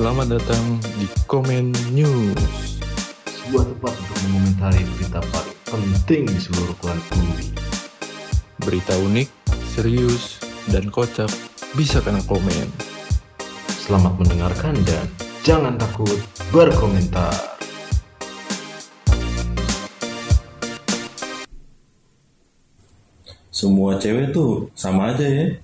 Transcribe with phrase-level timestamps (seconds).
[0.00, 2.80] Selamat datang di Komen News.
[3.28, 7.52] sebuah tempat untuk mengomentari berita paling penting di seluruh planet bumi.
[8.64, 9.28] Berita unik,
[9.76, 10.40] serius,
[10.72, 11.28] dan kocak
[11.76, 12.72] bisa kena komen.
[13.68, 15.04] Selamat mendengarkan dan
[15.44, 16.16] jangan takut
[16.48, 17.36] berkomentar.
[23.52, 25.60] semua cewek tuh sama aja ya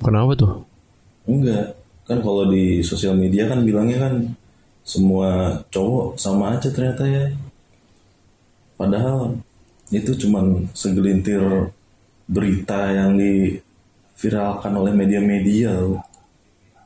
[0.00, 0.73] Kenapa tuh?
[1.28, 1.76] Enggak.
[2.04, 4.14] Kan kalau di sosial media kan bilangnya kan
[4.84, 7.24] semua cowok sama aja ternyata ya.
[8.76, 9.40] Padahal
[9.88, 11.40] itu cuman segelintir
[12.28, 15.72] berita yang diviralkan oleh media-media.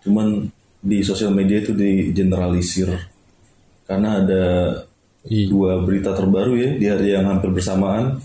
[0.06, 0.46] Cuman
[0.78, 2.94] di sosial media itu digeneralisir.
[3.88, 4.44] Karena ada
[5.28, 8.16] Ih, dua berita terbaru ya di hari yang hampir bersamaan.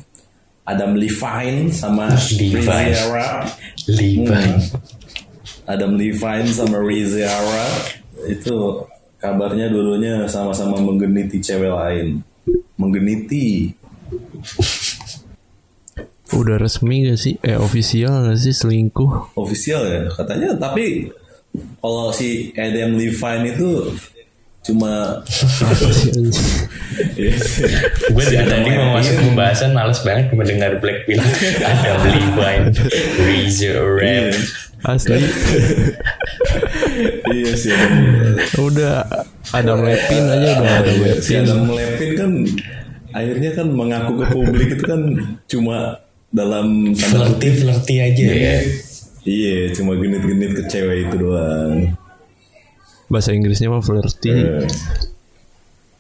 [0.64, 2.08] Adam Levine sama
[2.40, 2.56] Levine.
[2.56, 3.44] Rizzy Arab
[3.92, 4.24] Levi.
[4.24, 4.56] Hmm.
[5.64, 7.72] Adam Levine sama Rizzy Arab
[8.28, 8.84] itu
[9.20, 12.20] kabarnya dua-duanya sama-sama menggeniti cewek lain.
[12.76, 13.72] Menggeniti.
[16.34, 17.40] Udah resmi gak sih?
[17.40, 18.52] Eh, official gak sih?
[18.52, 19.38] Selingkuh?
[19.40, 20.58] official ya katanya.
[20.60, 21.08] Tapi
[21.80, 23.94] kalau si Adam Levine itu
[24.64, 25.20] cuma
[28.10, 31.28] Gue dari tadi mau masuk pembahasan males banget mendengar Black bilang
[31.70, 32.70] ada Levine,
[33.22, 34.34] Razor Rap.
[34.84, 35.16] Asli.
[37.34, 37.72] iya sih
[38.60, 39.08] udah
[39.56, 41.48] ada Lepin aja udah ada Iya, si Lepin.
[41.48, 42.32] Adam Levine kan
[43.14, 45.02] akhirnya kan mengaku ke publik itu kan
[45.48, 48.58] cuma dalam Flirty flirty aja ya.
[49.24, 51.96] Iya, cuma genit-genit ke cewek itu doang.
[53.08, 54.34] Bahasa Inggrisnya mah flirty.
[54.34, 54.66] Eh,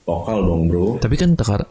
[0.04, 0.88] Lokal dong bro.
[0.98, 1.64] Tapi kan takar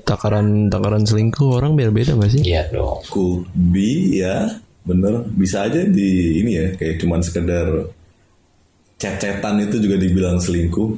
[0.00, 2.42] takaran takaran selingkuh orang beda-beda gak sih?
[2.42, 3.04] Iya dong.
[3.06, 4.48] Could be ya,
[4.82, 5.28] bener.
[5.30, 7.68] Bisa aja di ini ya, kayak cuman sekedar
[8.96, 10.96] cecetan itu juga dibilang selingkuh.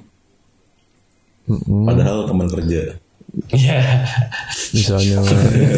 [1.83, 2.95] Padahal teman kerja.
[3.49, 3.81] Iya.
[4.71, 5.25] Misalnya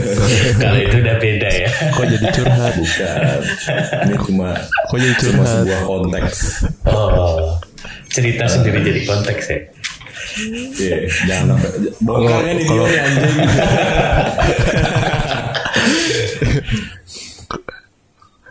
[0.62, 1.70] Kalau itu udah beda ya.
[1.94, 2.72] kok jadi curhat?
[2.74, 3.18] Bukan.
[4.04, 4.48] Ini cuma
[4.90, 5.54] Kok jadi cuma curhat?
[5.62, 6.36] sebuah konteks.
[6.84, 7.38] Oh,
[8.10, 9.58] cerita sendiri jadi konteks ya.
[10.74, 13.36] Iya, jangan sampai bongkarnya nih Kalau- anjing.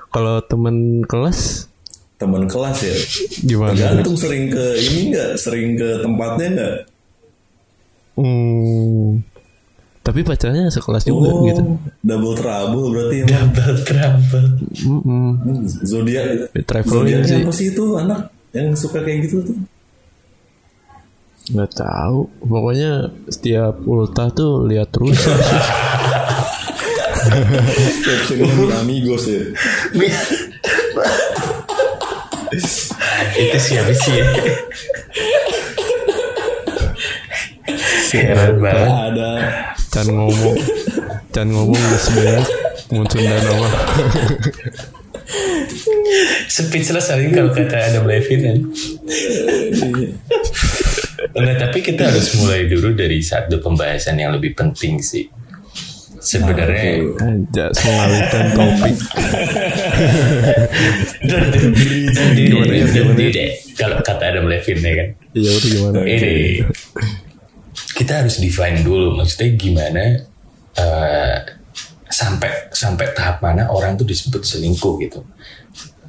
[0.09, 1.65] Kalau temen kelas
[2.13, 2.95] Teman kelas ya.
[3.43, 3.73] gimana?
[3.73, 6.75] Tergantung sering ke ini enggak, sering ke tempatnya enggak?
[8.13, 9.19] Hmm,
[9.99, 11.61] tapi pacarnya sekelas juga Oh, gitu.
[11.99, 13.49] double trouble berarti emang.
[13.49, 14.47] Double trouble.
[14.85, 15.27] Mm-mm.
[15.83, 17.41] Zodiak Traveling Zodiak sih.
[17.41, 18.19] apa sih itu anak
[18.53, 19.57] yang suka kayak gitu tuh?
[21.51, 22.31] Nggak tahu.
[22.47, 25.17] Pokoknya setiap ultah tuh lihat terus.
[28.03, 29.43] Captionnya di Amigos ya.
[33.35, 34.25] Itu siapa sih ya?
[38.13, 38.89] Heran banget.
[38.93, 39.31] Ada
[39.89, 40.57] Can ngomong,
[41.33, 42.45] Can ngomong udah sebanyak
[42.93, 43.67] muncul dan apa?
[46.45, 48.57] Speechless aja kalau kata Adam Levine kan.
[51.31, 55.31] Enggak, tapi kita harus mulai dulu dari satu pembahasan yang lebih penting sih.
[56.23, 57.03] Sebenarnya
[57.59, 58.95] mengalihkan topik.
[63.75, 65.09] kalau kata Adam Levine ya kan?
[65.35, 65.99] Iya gimana?
[66.07, 66.63] ini.
[67.93, 70.23] Kita harus define dulu maksudnya gimana
[70.79, 71.37] eh,
[72.07, 75.19] sampai sampai tahap mana orang tuh disebut selingkuh gitu.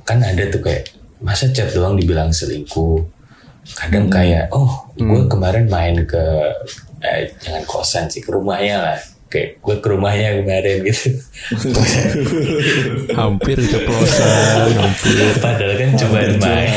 [0.06, 3.02] Kan ada tuh kayak masa chat doang dibilang selingkuh
[3.72, 6.20] kadang kayak oh gue kemarin main ke
[7.00, 8.98] eh, jangan kosan sih ke rumahnya lah
[9.32, 11.10] kayak gue ke rumahnya kemarin gitu
[13.18, 15.16] Hampir keceplosan, hampir.
[15.42, 16.70] Padahal kan cuma main.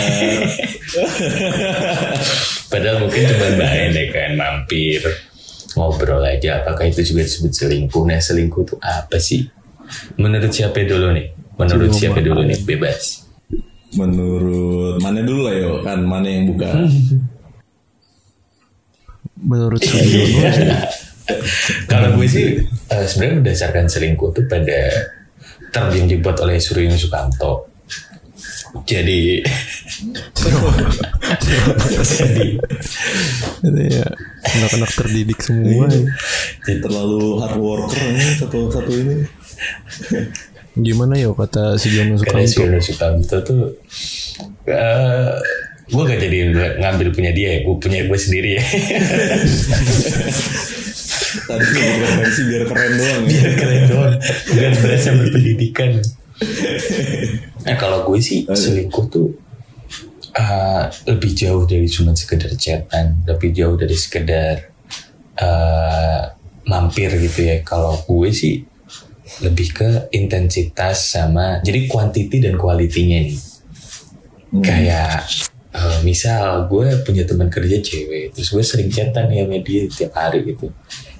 [2.68, 5.02] Padahal mungkin cuma main ya kan mampir
[5.78, 6.66] ngobrol aja.
[6.66, 8.04] Apakah itu juga disebut selingkuh?
[8.10, 9.46] Nah selingkuh itu apa sih?
[10.18, 11.28] Menurut siapa dulu nih?
[11.62, 12.58] Menurut siapa dulu nih?
[12.66, 13.27] Bebas.
[13.96, 16.68] Menurut mana dulu lah yo kan mana yang buka
[19.38, 20.02] Menurut sih,
[21.86, 24.82] Kalau gue sih eh, sebenarnya berdasarkan selingkuh itu pada
[25.70, 27.70] term yang dibuat oleh Suryo Sukanto.
[28.88, 29.42] Jadi
[33.64, 34.08] jadi ya
[34.58, 35.88] anak-anak terdidik semua.
[35.90, 36.76] ya.
[36.84, 39.16] terlalu hard worker ini satu satu ini
[40.78, 42.54] Gimana yo kata Sugiono Karena Sukamto?
[42.54, 43.64] Suryo Sukamto tuh
[44.70, 45.34] eh
[45.88, 46.38] gue gak jadi
[46.84, 48.64] ngambil punya dia ya, gue punya gue sendiri ya.
[51.48, 53.30] tadi itu referensi biar keren doang ya.
[53.32, 54.16] Biar keren doang,
[54.52, 55.92] biar berasa berpendidikan.
[57.64, 59.32] Nah kalau gue sih selingkuh tuh
[60.36, 64.70] uh, lebih jauh dari cuma sekedar chatan, lebih jauh dari sekedar
[65.40, 66.22] uh,
[66.68, 67.64] mampir gitu ya.
[67.64, 68.68] Kalau gue sih
[69.44, 73.40] lebih ke intensitas sama jadi quantity dan quality-nya nih.
[74.64, 75.28] Kayak
[75.76, 80.14] uh, misal gue punya teman kerja cewek, terus gue sering chatan nih sama dia tiap
[80.18, 80.74] hari gitu.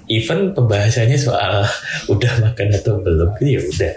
[0.08, 1.62] Even pembahasannya soal
[2.12, 3.94] udah makan atau belum gitu ya udah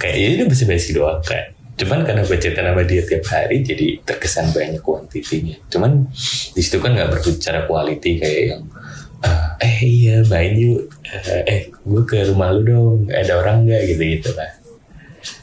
[0.00, 1.54] kayak ya udah basa-basi doang kan.
[1.80, 5.56] Cuman karena gue chatan sama dia tiap hari jadi terkesan banyak kuantitinya.
[5.72, 6.08] Cuman
[6.52, 8.62] di situ kan nggak berbicara quality kayak yang
[9.20, 12.98] "Ah, eh iya main yuk eh, eh gue ke rumah lu dong.
[13.12, 13.82] Ada orang nggak?
[13.90, 14.60] Gitu gitu lah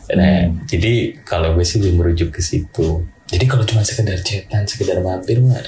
[0.08, 3.04] nah jadi kalau gue sih belum merujuk ke situ.
[3.28, 5.60] Jadi kalau cuma sekedar chatan sekedar mampir mah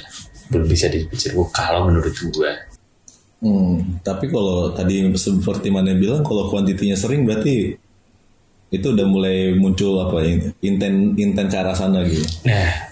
[0.48, 2.52] belum bisa disebut selingkuh kalau menurut gue
[3.40, 7.72] Hmm, tapi kalau tadi seperti mana bilang kalau kuantitinya sering berarti
[8.68, 10.28] itu udah mulai muncul apa
[10.60, 12.20] inten inten ke arah sana gitu.
[12.44, 12.92] Nah,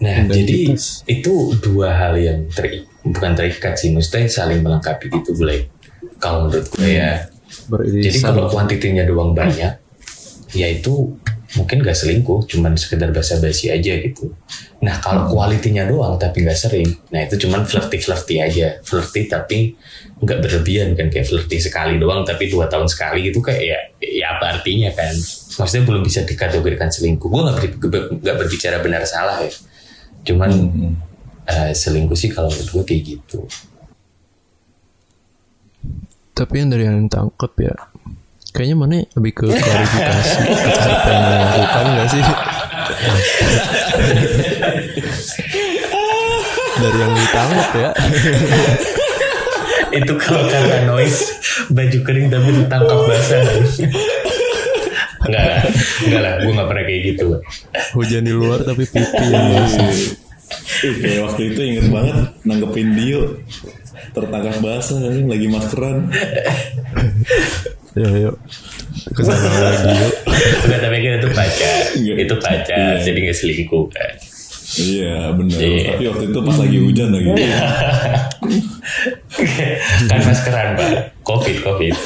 [0.00, 0.72] nah jadi
[1.04, 5.70] itu dua hal yang ter bukan terikat sih, mesti saling melengkapi gitu, Blake.
[6.18, 9.72] Kalau menurut gue ya, jadi beririsan kalau kuantitinya doang banyak,
[10.56, 11.14] ya itu
[11.56, 14.34] mungkin gak selingkuh, cuman sekedar basa-basi aja gitu.
[14.82, 19.72] Nah kalau kualitinya doang tapi gak sering, nah itu cuman flirty-flirty aja, flirty tapi
[20.16, 24.26] nggak berlebihan kan kayak flirty sekali doang tapi dua tahun sekali itu kayak ya, ya
[24.36, 25.12] apa artinya kan?
[25.60, 27.28] Maksudnya belum bisa dikategorikan selingkuh.
[27.28, 27.56] Gue nggak
[27.88, 29.52] ber- nggak berbicara benar salah ya,
[30.24, 30.50] cuman
[31.46, 33.40] eh, selingkuh sih kalau menurut gue kayak gitu.
[36.36, 37.74] Tapi yang dari yang tangkep ya
[38.56, 40.32] Kayaknya mana lebih ke klarifikasi
[40.80, 42.22] apa yang lo lakukan gak sih?
[46.80, 47.90] Dari yang ditangkap ya.
[49.92, 51.36] Itu kalau kata noise
[51.68, 53.44] baju kering tapi tertangkap basah.
[55.28, 55.60] Enggak lah
[56.08, 57.26] enggak lah gue nggak pernah kayak gitu.
[57.92, 60.25] Hujan di luar tapi pipi yang basah
[60.82, 63.40] Ih, kayak waktu itu inget banget nanggepin Dio
[64.12, 66.06] tertangkap basah lagi maskeran.
[67.96, 68.36] Ya yuk
[69.10, 70.12] Ke sana lagi yuk
[70.68, 72.14] enggak tapi kan itu pacar Iya.
[72.20, 74.12] itu pacar jadi nggak selingkuh kan
[74.76, 75.56] Iya bener.
[75.56, 75.96] Iya.
[75.96, 77.30] Tapi waktu itu pas lagi hujan lagi.
[80.10, 80.88] kan maskeran pak
[81.24, 81.94] covid covid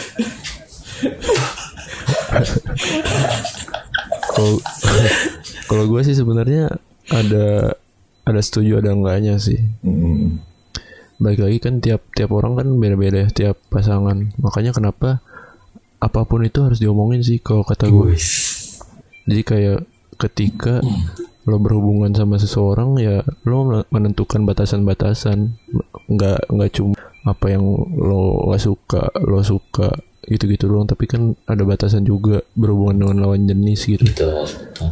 [4.31, 4.55] Kalau
[5.67, 6.71] kalau gue sih sebenarnya
[7.09, 7.75] ada
[8.25, 9.61] ada setuju ada enggaknya sih.
[9.85, 10.41] Hmm.
[11.21, 14.33] Baik lagi kan tiap tiap orang kan beda-beda ya tiap pasangan.
[14.41, 15.21] Makanya kenapa
[16.01, 18.17] apa pun itu harus diomongin sih kalau kata gue.
[19.29, 19.85] Jadi kayak
[20.17, 20.81] ketika
[21.49, 25.57] lo berhubungan sama seseorang ya lo menentukan batasan-batasan
[26.09, 27.65] nggak nggak cuma apa yang
[27.97, 29.89] lo nggak suka lo suka
[30.29, 34.91] gitu-gitu doang tapi kan ada batasan juga berhubungan dengan lawan jenis gitu betul betul.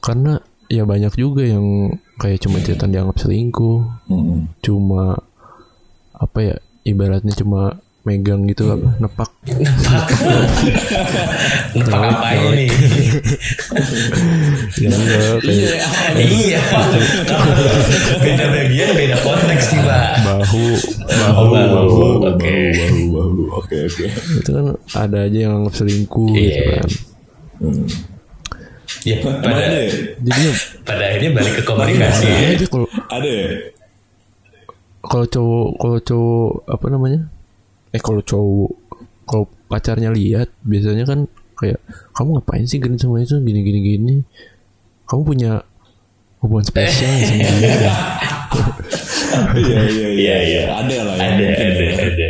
[0.00, 0.32] karena
[0.72, 4.46] ya banyak juga yang kayak cuma cetan dianggap selingkuh Hmm.
[4.60, 5.18] cuma
[6.12, 9.30] apa ya ibaratnya cuma megang gitu apa nepak
[11.74, 12.66] Nepak apa ini
[14.76, 15.72] ya enggak kayak
[16.20, 16.60] iya
[18.20, 20.66] beda bagian beda konteks sih pak bahu
[21.08, 21.98] bahu bahu.
[22.28, 22.56] Oke.
[22.76, 23.40] Bahu, bahu.
[23.56, 24.06] Oke, oke.
[24.12, 26.84] itu kan ada aja yang selingkuh gitu Iya.
[26.84, 26.90] kan
[29.04, 29.92] ya pada ada ya?
[30.18, 30.42] jadi
[30.82, 32.48] pada akhirnya balik ke komunikasi ya.
[32.56, 33.48] aja kalau Ada ya?
[35.04, 37.20] kalau cowok kalau cowok apa namanya
[37.92, 38.70] eh kalau cowok
[39.24, 41.78] kalau pacarnya lihat biasanya kan kayak
[42.12, 44.14] kamu ngapain sih gini sama itu gini gini gini
[45.04, 45.52] kamu punya
[46.40, 47.94] hubungan spesial ya sama dia ya?
[49.34, 50.62] Iya, iya, Iya, iya.
[50.78, 51.26] Ada lah ya.
[51.26, 51.94] ada ada ya.
[51.98, 52.28] ada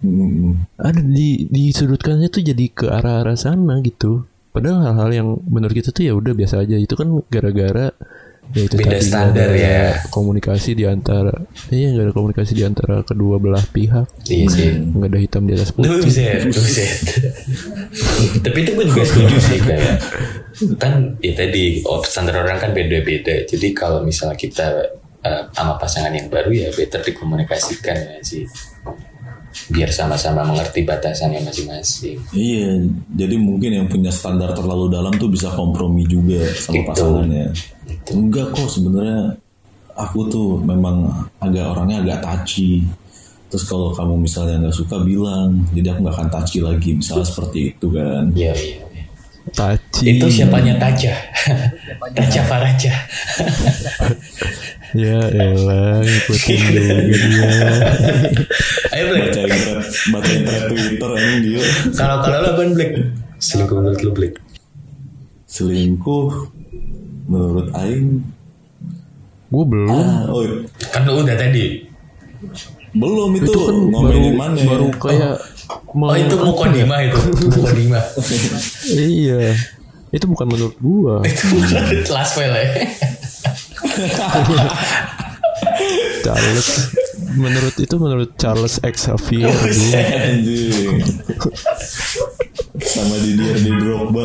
[0.00, 0.64] Hmm.
[0.80, 6.04] ada di disudutkannya tuh jadi ke arah-arah sana gitu padahal hal-hal yang menurut kita tuh
[6.06, 7.94] ya udah biasa aja itu kan gara-gara
[8.50, 10.02] ya itu Beda tadi, standar ya.
[10.10, 11.30] komunikasi di antara
[11.70, 15.54] iya nggak ada komunikasi di antara kedua belah pihak iya sih nggak ada hitam di
[15.54, 16.98] atas putih buset, buset.
[18.44, 19.94] Tapi itu gue juga setuju sih kayak
[20.76, 23.46] kan ya tadi oh, standar orang kan beda-beda.
[23.46, 24.68] Jadi kalau misalnya kita
[25.24, 28.44] eh, sama pasangan yang baru ya better dikomunikasikan ya sih.
[29.70, 32.18] Biar sama-sama mengerti batasannya masing-masing.
[32.30, 36.86] Iya, jadi mungkin yang punya standar terlalu dalam tuh bisa kompromi juga sama Itu.
[36.94, 37.46] pasangannya.
[38.14, 39.34] Enggak kok sebenarnya
[39.98, 42.86] aku tuh memang agak orangnya agak touchy.
[43.50, 46.90] Terus kalau kamu misalnya nggak suka bilang, jadi aku nggak akan touchy lagi.
[46.94, 48.24] Misalnya seperti itu kan.
[48.30, 48.78] Iya, iya.
[48.86, 49.04] iya.
[49.50, 51.10] taci Itu siapanya Taja?
[52.18, 52.94] Taja Faraja.
[54.92, 57.28] ya elah ngikutin juga dia
[58.90, 59.24] Ayo Black.
[59.30, 59.62] Internet,
[60.10, 61.62] baca internet Twitter ini dia.
[61.94, 62.92] Kalau kalau lo Ban Black.
[63.38, 64.34] Selingkuh menurut lo Black.
[65.46, 66.26] selingkuh
[67.26, 68.22] menurut Aing
[69.46, 69.90] Gue belum.
[69.90, 70.46] ah, oh
[70.90, 71.86] Kan lu udah tadi.
[72.90, 74.66] belum itu, itu kan baru mana ya?
[74.66, 75.34] baru kayak
[75.90, 77.18] Oh itu mukodima itu,
[77.50, 77.98] mukodima.
[78.90, 79.54] iya.
[80.10, 81.22] Itu bukan menurut gua.
[81.22, 82.66] itu last file ya.
[86.24, 86.68] Charles
[87.30, 89.90] menurut itu menurut Charles Xavier Oh, dulu.
[89.94, 90.98] Anjing.
[92.80, 94.24] sama Didier di Drogba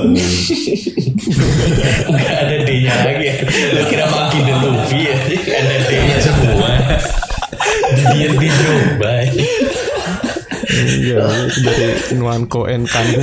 [2.07, 3.35] Gak ada D-nya lagi ya.
[3.75, 5.15] Lu kira makin dan Luffy ya.
[5.27, 6.71] Ada D-nya semua.
[8.15, 9.11] Dia di Drogba.
[10.75, 11.23] Iya,
[11.61, 13.21] dari Nwanko and Kanu.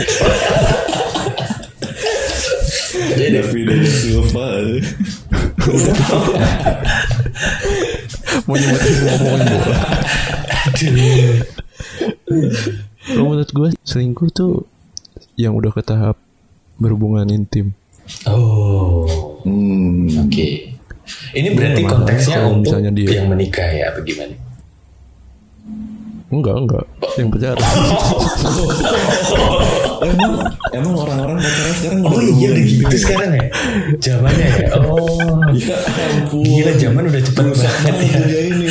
[3.12, 4.48] David Silva
[8.46, 9.76] Mau nyebutin ngomongin bola.
[13.02, 14.66] Kalau menurut gue selingkuh tuh
[15.34, 16.16] yang udah ke tahap
[16.76, 17.74] berhubungan intim.
[18.26, 19.38] Oh.
[19.46, 20.26] hmm.
[20.26, 20.74] Oke.
[21.32, 24.34] Ini berarti Iya, konteksnya untuk misalnya dia- yang menikah ya apa gimana?
[26.32, 26.84] Enggak, enggak.
[27.20, 27.60] Yang pacaran.
[30.02, 30.32] emang
[30.72, 32.98] emang orang-orang pacaran sekarang Oh iya udah gitu intim ya?
[33.04, 33.44] sekarang ya?
[34.00, 34.68] Zamannya ya?
[34.80, 35.36] Oh.
[35.52, 35.76] Ya
[36.16, 36.40] ampun.
[36.40, 38.16] Gila zaman udah cepet banget ya.
[38.16, 38.66] dunia ini.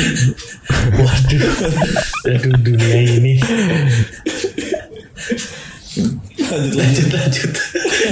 [0.98, 1.42] Waduh.
[2.34, 3.34] Aduh dunia ini.
[6.42, 6.74] Lanjut lanjut.
[6.74, 7.50] Lanjut lanjut.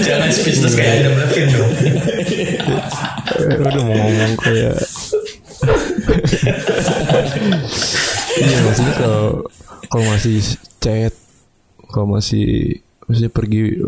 [0.06, 1.72] Jangan speechless kayak Adam Levine dong.
[3.66, 4.78] Udah mau ngomong kayak
[8.38, 9.24] iya maksudnya kalau
[9.90, 10.38] kalau masih
[10.78, 11.14] chat
[11.90, 13.82] kalau masih maksudnya pergi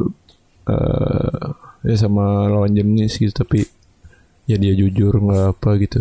[0.67, 1.47] eh
[1.83, 3.67] ya sama lawan jenis gitu tapi
[4.47, 6.01] ya dia jujur nggak apa gitu.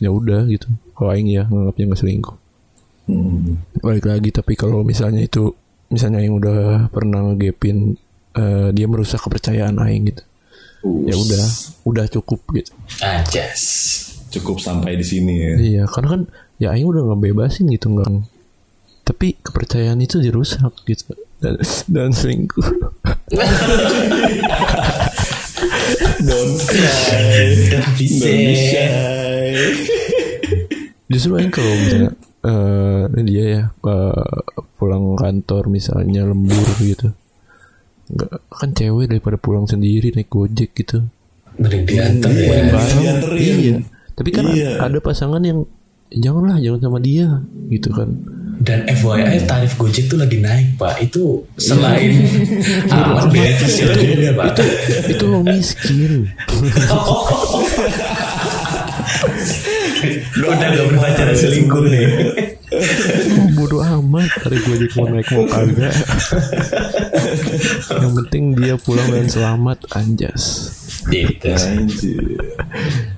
[0.00, 0.68] Ya udah gitu.
[0.96, 2.36] Kalau aing ya nganggapnya nggak selingkuh.
[3.02, 3.58] Hmm.
[3.82, 5.50] balik lagi tapi kalau misalnya itu
[5.90, 7.98] misalnya yang udah pernah ngegepin
[8.38, 10.22] eh, dia merusak kepercayaan aing gitu.
[11.10, 11.44] Ya udah
[11.82, 12.70] udah cukup gitu.
[13.02, 13.62] Anjas
[14.32, 15.54] cukup sampai di sini ya.
[15.60, 16.22] Iya, karena kan
[16.56, 18.08] ya Aing udah ngebebasin gitu nggak.
[19.02, 21.58] Tapi kepercayaan itu dirusak gitu dan,
[21.90, 22.62] dan selingkuh.
[26.22, 28.06] don't cry Don't be
[28.54, 28.86] shy
[31.10, 32.10] Justru Aing kalau misalnya
[32.42, 34.38] eh ini dia ya eh,
[34.74, 37.12] pulang kantor misalnya lembur gitu.
[38.08, 41.04] Nggak kan cewek daripada pulang sendiri naik gojek gitu.
[41.60, 43.02] Mending diantar ya Mending Bareng,
[43.36, 43.76] iya.
[44.16, 44.80] Tapi kan Iya.
[44.80, 45.68] ada pasangan yang
[46.18, 47.40] janganlah jangan sama dia
[47.72, 48.08] gitu kan.
[48.62, 52.14] Dan FYI tarif Gojek tuh lagi naik pak Itu selain
[52.94, 54.62] aman beneficial juga pak Itu
[55.18, 56.30] itu lo miskin.
[60.38, 62.06] Lu udah gak berpacaran selingkuh nih.
[62.72, 65.92] Oh, bodoh amat hari gue jadi mau naik mau kagak
[67.92, 70.72] yang penting dia pulang dengan selamat anjas.
[71.12, 71.52] Gitu.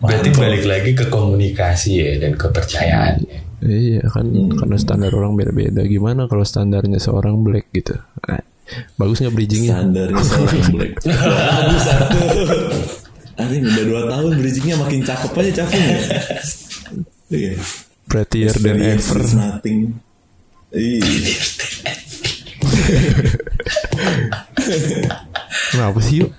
[0.03, 3.39] Berarti balik lagi ke komunikasi ya Dan kepercayaan ya.
[3.65, 4.27] Iya kan
[4.59, 5.87] karena standar orang beda-beda.
[5.87, 7.95] Gimana kalau standarnya seorang black gitu?
[8.27, 8.43] Nah,
[8.99, 9.81] bagus nggak bridgingnya?
[9.81, 10.93] Standarnya seorang black.
[11.07, 12.21] Bagus satu.
[13.35, 15.81] Anjing udah dua tahun bridgingnya makin cakep aja cakep
[17.27, 17.53] ya Iya.
[18.05, 19.21] prettier than Experience ever.
[19.21, 19.81] is nothing.
[20.71, 21.35] Iya.
[25.71, 26.31] kenapa sih yuk?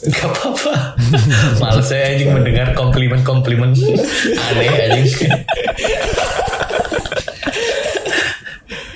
[0.00, 0.96] Gak apa-apa.
[1.60, 3.76] Males saya anjing mendengar komplimen-komplimen.
[4.48, 5.28] Aneh anjing.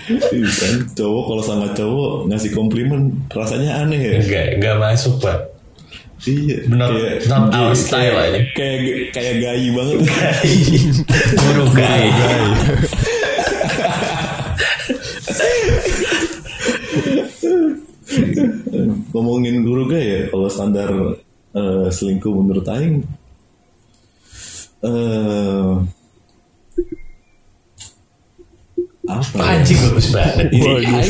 [0.05, 0.75] Iya kan?
[0.93, 4.13] Cowok kalau sama cowok ngasih komplimen rasanya aneh ya.
[4.21, 5.54] Enggak, enggak masuk pak
[6.23, 6.57] iya.
[6.69, 8.41] Kayak- not our style aja.
[8.55, 9.99] Kayak kayak gayi banget.
[11.43, 12.07] Guru gay
[19.15, 20.91] ngomongin guru gak ya kalau standar
[21.55, 23.03] eh, selingkuh menurut Aing
[24.85, 25.73] eh
[29.05, 29.61] apa ya?
[29.61, 31.03] Anjing bagus banget Ini Aing Gila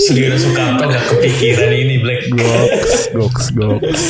[0.00, 2.22] Saudara Soekarno gak kepikiran ini Black?
[2.32, 4.02] Goks goks goks.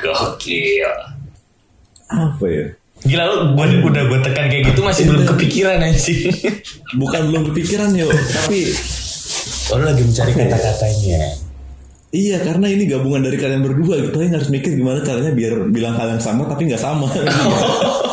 [0.00, 0.92] Gokil.
[2.08, 2.66] Apa ya?
[3.04, 6.32] Gila lu gua, udah gue tekan kayak gitu masih belum kepikiran anjing.
[6.96, 8.72] Bukan belum kepikiran yo tapi
[9.68, 11.44] Oh, lu lagi mencari kata-katanya.
[12.08, 14.00] Iya karena ini gabungan dari kalian berdua.
[14.00, 17.04] Gitu Aing harus mikir gimana caranya biar bilang hal yang sama tapi nggak sama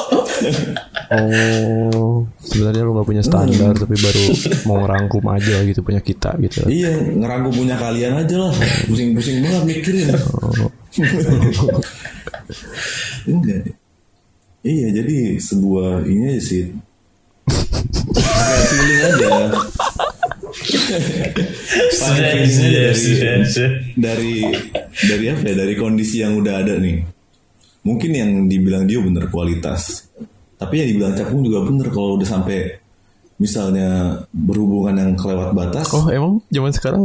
[1.12, 2.28] oh.
[2.44, 4.24] Sebenarnya lu nggak punya standar tapi baru
[4.68, 6.68] mau ngerangkum aja gitu punya kita gitu.
[6.68, 8.54] Iya ngerangkum punya kalian aja lah.
[8.88, 10.08] Pusing-pusing banget mikirin.
[13.26, 13.62] Enggak
[14.66, 14.88] iya.
[14.92, 16.64] Jadi sebuah ini aja sih.
[18.16, 19.30] Kayak feeling aja.
[21.96, 23.72] Sudah, sudah, sudah.
[24.00, 24.48] dari
[24.96, 25.56] dari apa ya?
[25.66, 27.15] Dari kondisi yang udah ada nih
[27.86, 30.10] mungkin yang dibilang dia bener kualitas
[30.58, 32.82] tapi yang dibilang capung juga bener kalau udah sampai
[33.36, 37.04] misalnya berhubungan yang kelewat batas Oh emang zaman sekarang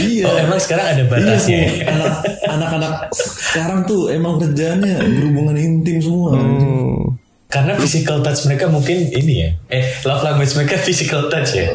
[0.00, 1.58] iya Oh, emang sekarang ada Iya, batasnya.
[1.60, 1.92] Bu.
[1.92, 2.12] anak
[2.48, 6.34] anak-anak sekarang tuh emang kerjaannya berhubungan intim semua.
[6.38, 7.18] Hmm.
[7.46, 9.50] Karena physical touch mereka mungkin ini ya.
[9.70, 11.70] Eh, love language mereka physical touch ya.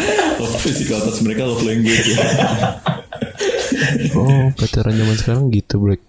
[0.64, 2.18] Physical touch mereka love language ya.
[4.12, 6.00] Oh pacaran zaman sekarang gitu Black.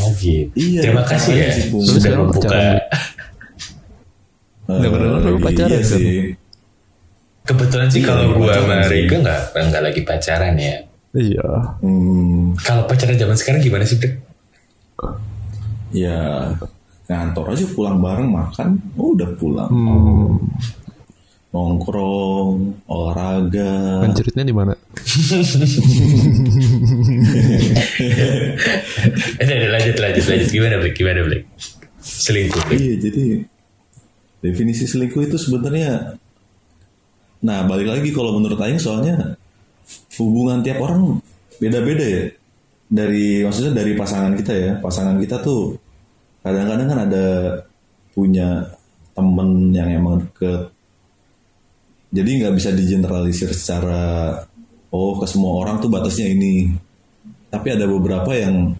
[0.00, 0.50] Oh gitu.
[0.54, 2.48] Iya, Terima kasih ya sudah Sekarang membuka.
[2.48, 2.78] pacaran,
[4.64, 6.06] Dengar-dengar lu Eh, pacaran, iya sih.
[7.42, 8.88] Kebetulan sih Iya, kalau iya, gua pacaran sama.
[8.88, 10.74] Rika nggak nggak lagi pacaran ya.
[11.12, 11.48] Iya.
[11.78, 14.12] Hmm, Kalau pacaran zaman sekarang gimana sih, Bek?
[15.92, 16.48] ya
[17.04, 19.68] kantor aja pulang bareng makan, oh, udah pulang.
[19.68, 20.40] Hmm.
[21.52, 24.00] Nongkrong, olahraga.
[24.00, 24.72] Menceritnya di mana?
[29.42, 30.48] Eh, udah, lanjut, lanjut, lanjut.
[30.50, 30.92] Gimana, Bek?
[30.94, 31.42] Gimana, Bek?
[32.02, 32.78] Selingkuh, Bek.
[32.78, 33.24] Iya, jadi
[34.42, 36.18] definisi selingkuh itu sebenarnya
[37.42, 39.34] Nah, balik lagi kalau menurut Aing soalnya
[40.14, 41.18] hubungan tiap orang
[41.58, 42.24] beda-beda ya.
[42.92, 44.72] Dari maksudnya dari pasangan kita ya.
[44.78, 45.74] Pasangan kita tuh
[46.46, 47.26] kadang-kadang kan ada
[48.14, 48.62] punya
[49.12, 50.70] temen yang emang deket.
[52.14, 54.36] Jadi nggak bisa digeneralisir secara
[54.92, 56.70] oh ke semua orang tuh batasnya ini.
[57.52, 58.72] Tapi ada beberapa yang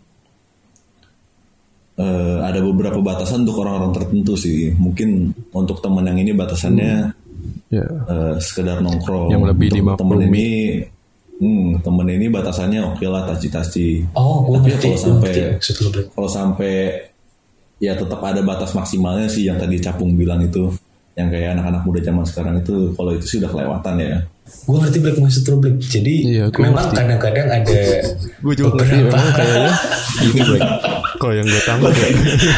[2.01, 4.73] eh, ada beberapa batasan untuk orang-orang tertentu sih.
[4.73, 7.13] Mungkin untuk teman yang ini batasannya
[7.73, 7.89] Ya.
[7.89, 9.33] eh, sekedar nongkrong.
[9.33, 10.29] Yang lebih Untuk temen dimaklumi.
[10.29, 10.49] ini,
[11.41, 14.05] hmm, temen ini batasannya oke lah taci-taci.
[14.13, 16.73] Oh, gue Tapi ngerti, kalau sampai ngerti kalau sampai
[17.81, 20.69] ya tetap ada batas maksimalnya sih yang tadi Capung bilang itu
[21.13, 24.99] yang kayak anak-anak muda zaman sekarang itu kalau itu sih udah kelewatan ya Gue ngerti
[24.99, 25.77] Black maksud lu Black.
[25.81, 27.79] Jadi Iya, memang kadang-kadang ada
[28.39, 29.73] Gue juga ngerti beberapa emang kayaknya
[30.25, 30.67] ini Black.
[31.15, 32.09] Kalau yang gue tangkap ya.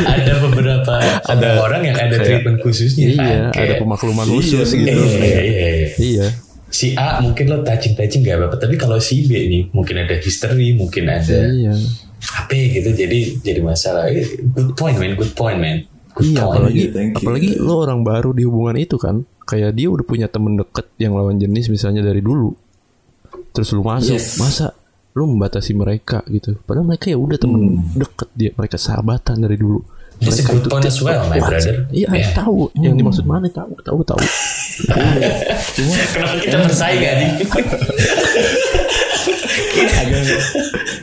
[0.07, 3.07] ada beberapa ada orang yang ada kayak- treatment khususnya.
[3.07, 3.29] Iya, kan?
[3.47, 4.81] ada Kayak, pemakluman Iya, khusus bener.
[4.83, 4.97] gitu.
[4.99, 5.89] Iya, iya, iya, iya.
[5.95, 6.27] Iya.
[6.67, 10.75] Si A mungkin lo touching-touching gak apa-apa, tapi kalau si B nih mungkin ada history,
[10.75, 11.71] mungkin ada Iya.
[12.19, 14.09] HP gitu, jadi jadi masalah.
[14.09, 15.85] Eh, Good point man, good point man.
[16.13, 16.51] Good Iya, point.
[16.51, 19.23] apalagi Iya, apalagi lo orang baru di hubungan itu kan.
[19.45, 22.53] Kayak dia udah punya temen deket yang lawan jenis misalnya dari dulu.
[23.53, 24.41] Terus lu masuk, Yes.
[24.41, 24.75] masa
[25.15, 26.59] lu membatasi mereka gitu.
[26.65, 27.95] Padahal mereka ya udah temen Hmm.
[27.95, 29.85] deket dia, mereka sahabatan dari dulu.
[30.15, 31.85] A Mereka good point as well, my brother.
[31.91, 32.33] Iya, Yeah.
[32.33, 32.71] tahu.
[32.79, 34.19] Yang dimaksud mana tahu, tahu, tahu.
[36.15, 37.31] Kenapa kita bersaing gak nih?
[39.75, 40.21] agak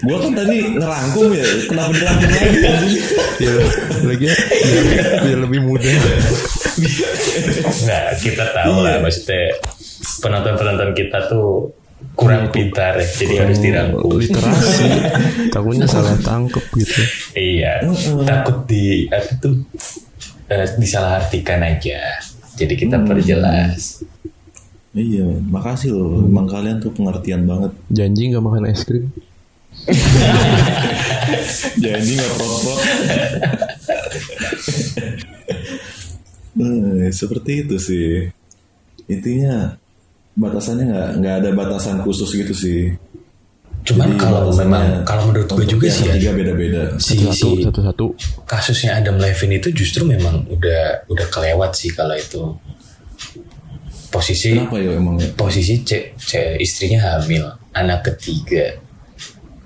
[0.04, 3.04] gua kan tadi ngerangkum ya kenapa dirangkum lagi anjing?
[3.40, 3.52] ya,
[4.08, 5.96] lagi biar, biar lebih mudah.
[7.62, 9.56] Nggak, kita tahu lah maksudnya
[10.24, 11.70] penonton-penonton kita tuh
[12.16, 14.20] kurang pintar ya, jadi harus dirangkul.
[14.20, 14.90] Literasi,
[15.54, 17.02] takutnya salah tangkep gitu.
[17.34, 17.86] Iya,
[18.28, 19.64] takut di apa tuh
[20.52, 22.20] eh, disalahartikan aja.
[22.58, 24.06] Jadi kita perjelas.
[24.92, 29.08] iya makasih loh emang kalian tuh pengertian banget Janji nggak makan es krim.
[31.84, 32.80] janji nggak prot-prot
[36.52, 38.28] Nah, seperti itu sih
[39.08, 39.76] intinya
[40.34, 42.94] batasannya nggak nggak ada batasan khusus gitu sih.
[43.82, 47.02] Cuman Jadi kalau memang kalau menurut gue juga sih ya, beda-beda.
[47.02, 48.06] si, Satu, si satu, satu.
[48.46, 52.42] kasusnya Adam Levine itu justru memang udah udah kelewat sih kalau itu.
[54.12, 55.32] Posisi kenapa ya emang ya?
[55.34, 58.76] posisi cek cek istrinya hamil anak ketiga.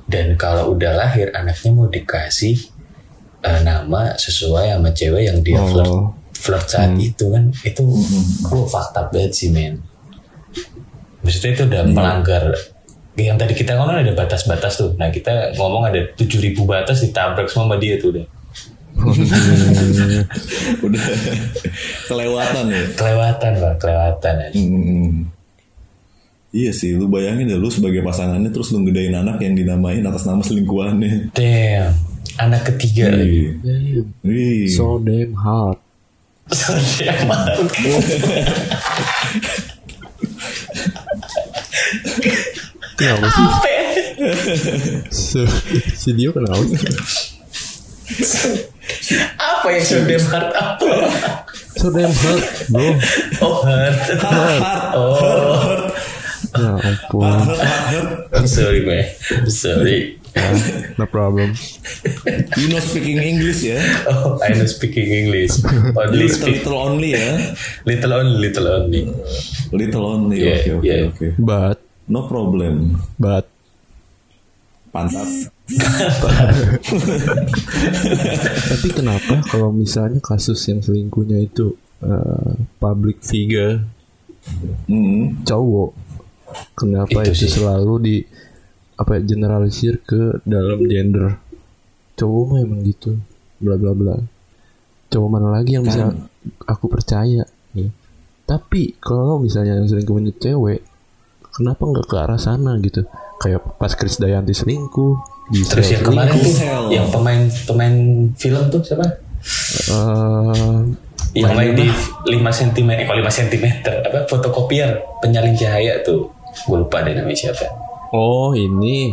[0.05, 2.55] Dan kalau udah lahir anaknya mau dikasih
[3.41, 5.67] eh, nama sesuai sama cewek yang dia Oh.
[5.67, 5.91] flirt
[6.35, 7.83] flirt saat itu kan itu
[8.45, 9.81] gue fakta banget sih men
[11.25, 12.43] maksudnya itu udah melanggar
[13.17, 17.73] yang tadi kita ngomong ada batas-batas tuh nah kita ngomong ada 7000 batas ditabrak semua
[17.73, 18.25] sama dia tuh udah
[20.87, 21.05] udah
[22.07, 24.55] kelewatan ya kelewatan lah kelewatan aja.
[24.55, 25.27] Hmm.
[26.55, 30.23] Iya sih, lu bayangin ya lu sebagai pasangannya terus lu ngedain anak yang dinamain atas
[30.23, 31.35] nama selingkuhannya.
[31.35, 31.91] damn
[32.39, 34.07] anak ketiga lagi Wih.
[34.23, 34.67] Wih.
[34.71, 35.79] So damn hard.
[36.55, 37.41] Sorry, emang.
[42.95, 43.45] Kenapa sih?
[43.45, 43.83] Apa ya?
[45.11, 45.41] Si,
[45.93, 46.63] si Dio kenapa?
[49.35, 50.89] Apa yang so damn hard apa?
[51.75, 52.87] So damn hard, bro.
[53.43, 53.95] Oh hard.
[54.95, 55.89] Oh,
[56.55, 57.27] Ya ampun.
[58.31, 59.03] I'm sorry man.
[59.35, 60.15] I'm sorry.
[60.95, 61.51] no problem.
[62.55, 63.75] You know speaking English ya.
[64.07, 65.51] Oh, I know speaking English.
[65.99, 67.51] Only Little, speak little only ya.
[67.83, 69.01] little only, little only.
[69.75, 70.37] Little only.
[70.47, 71.01] Yeah, Oke oke yeah.
[71.11, 71.27] oke.
[71.39, 73.01] But No problem.
[73.17, 73.49] but
[74.89, 75.27] Pantat.
[78.65, 83.83] tapi kenapa kalau misalnya kasus yang selingkuhnya itu eh, public figure
[84.85, 85.41] Hmm.
[85.41, 85.89] cowok
[86.77, 87.57] kenapa Itu itu, sih.
[87.57, 88.15] selalu di
[88.95, 91.41] apa ya, generalisir ke dalam gender
[92.13, 93.17] cowok emang gitu
[93.57, 94.15] bla bla bla
[95.09, 96.13] cowok mana lagi yang bisa
[96.61, 97.41] aku percaya
[97.73, 97.89] nih
[98.45, 100.85] tapi kalau misalnya yang selingkuhnya cewek
[101.55, 103.07] kenapa nggak ke arah sana gitu
[103.39, 105.13] kayak pas Krisdayanti selingkuh
[105.47, 106.55] di Terus yang kemarin tuh
[106.89, 107.95] yang pemain pemain
[108.33, 109.05] film tuh siapa?
[109.89, 110.79] eh,
[111.35, 111.87] Yang main di
[112.31, 114.89] 5 cm, eh kok 5 cm apa fotokopier
[115.19, 116.31] penyalin cahaya tuh.
[116.63, 117.67] Gue lupa deh namanya siapa.
[118.09, 119.11] oh ini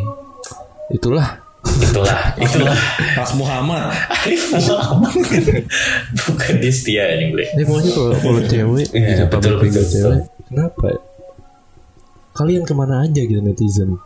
[0.89, 2.75] itulah Itulah, itulah.
[3.15, 3.87] Pas Muhammad.
[4.11, 5.15] Arif Muhammad.
[6.19, 7.47] Bukan dia setia ini gue.
[7.55, 10.99] Ini pokoknya kalau kalau cewek bisa betul, figure betul, cewek, kenapa ya?
[12.33, 14.01] Kalian ke mana aja gitu netizen?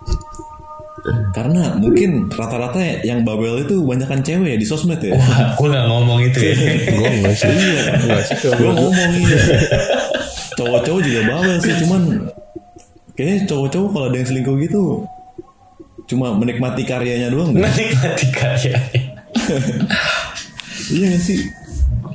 [1.30, 5.14] Karena mungkin rata-rata yang babel itu banyakan cewek ya di sosmed ya.
[5.14, 6.54] Wah, gue gak ngomong itu ya.
[6.98, 7.54] Gue enggak sih.
[8.26, 9.40] Sih Gue ngomong iya.
[10.58, 12.02] Cowok-cowok juga babel sih, cuman
[13.14, 15.06] kayaknya cowok-cowok kalau ada yang selingkuh gitu
[16.06, 17.54] cuma menikmati karyanya doang.
[17.54, 18.82] Menikmati karyanya.
[20.86, 21.40] Iya nggak sih?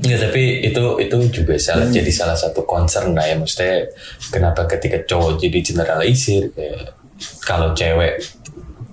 [0.02, 1.94] Ya tapi itu itu juga salah Hmm.
[1.94, 3.86] jadi salah satu concern lah ya maksudnya
[4.30, 6.98] kenapa ketika cowok jadi generalisir kayak
[7.40, 8.18] kalau cewek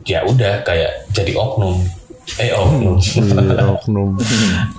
[0.05, 1.81] ya udah kayak jadi oknum
[2.37, 4.21] eh oknum Iya, oknum.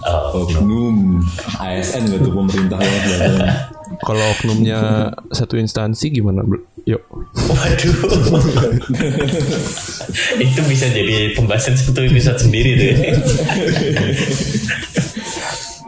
[0.05, 1.17] Oh, Oknum
[1.57, 3.53] ASN gitu pemerintah banget bahasanya.
[3.99, 6.45] Kalau oknumnya satu instansi gimana?
[6.45, 6.61] Bro?
[6.85, 7.01] Yuk.
[7.49, 7.97] waduh
[10.41, 12.93] itu bisa jadi pembahasan satu episode sendiri deh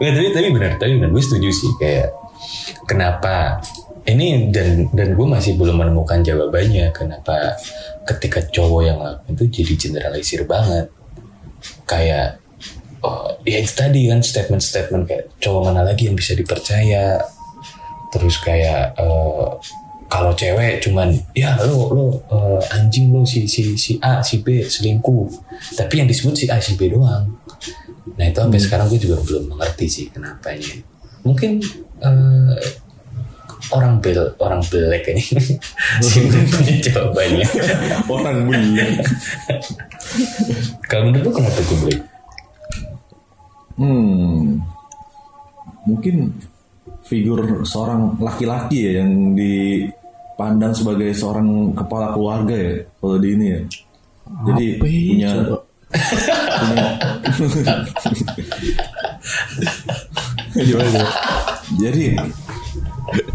[0.02, 1.10] Nggak, tapi tapi benar tapi benar.
[1.14, 2.10] Gue setuju sih kayak
[2.90, 3.62] kenapa
[4.02, 7.54] ini dan dan gue masih belum menemukan jawabannya kenapa
[8.02, 10.90] ketika cowok yang ngelakuin itu jadi generalisir banget.
[11.86, 12.42] Kayak
[13.06, 17.22] oh ya itu tadi kan statement-statement kayak cowok mana lagi yang bisa dipercaya?
[18.10, 19.48] Terus kayak eh,
[20.10, 24.66] kalau cewek cuman ya lo lo eh, anjing lo si si si A si B
[24.66, 25.30] selingkuh.
[25.78, 27.41] Tapi yang disebut si A si B doang
[28.18, 30.82] nah itu sampai sekarang gue juga belum mengerti sih kenapanya
[31.22, 31.62] mungkin
[32.02, 32.56] eh,
[33.72, 35.22] orang bel orang belek ini
[36.06, 37.46] sih punya jawabannya
[38.12, 38.76] Orang belum.
[40.90, 42.02] kalau menurut lo kenapa gue belek
[43.72, 44.60] Hmm.
[45.88, 46.30] Mungkin
[47.02, 53.60] figur seorang laki-laki ya yang dipandang sebagai seorang kepala keluarga ya kalau di ini ya.
[54.52, 55.56] Jadi ya, punya coba?
[55.92, 56.88] Gimana?
[60.56, 61.00] gimana?
[61.80, 62.04] jadi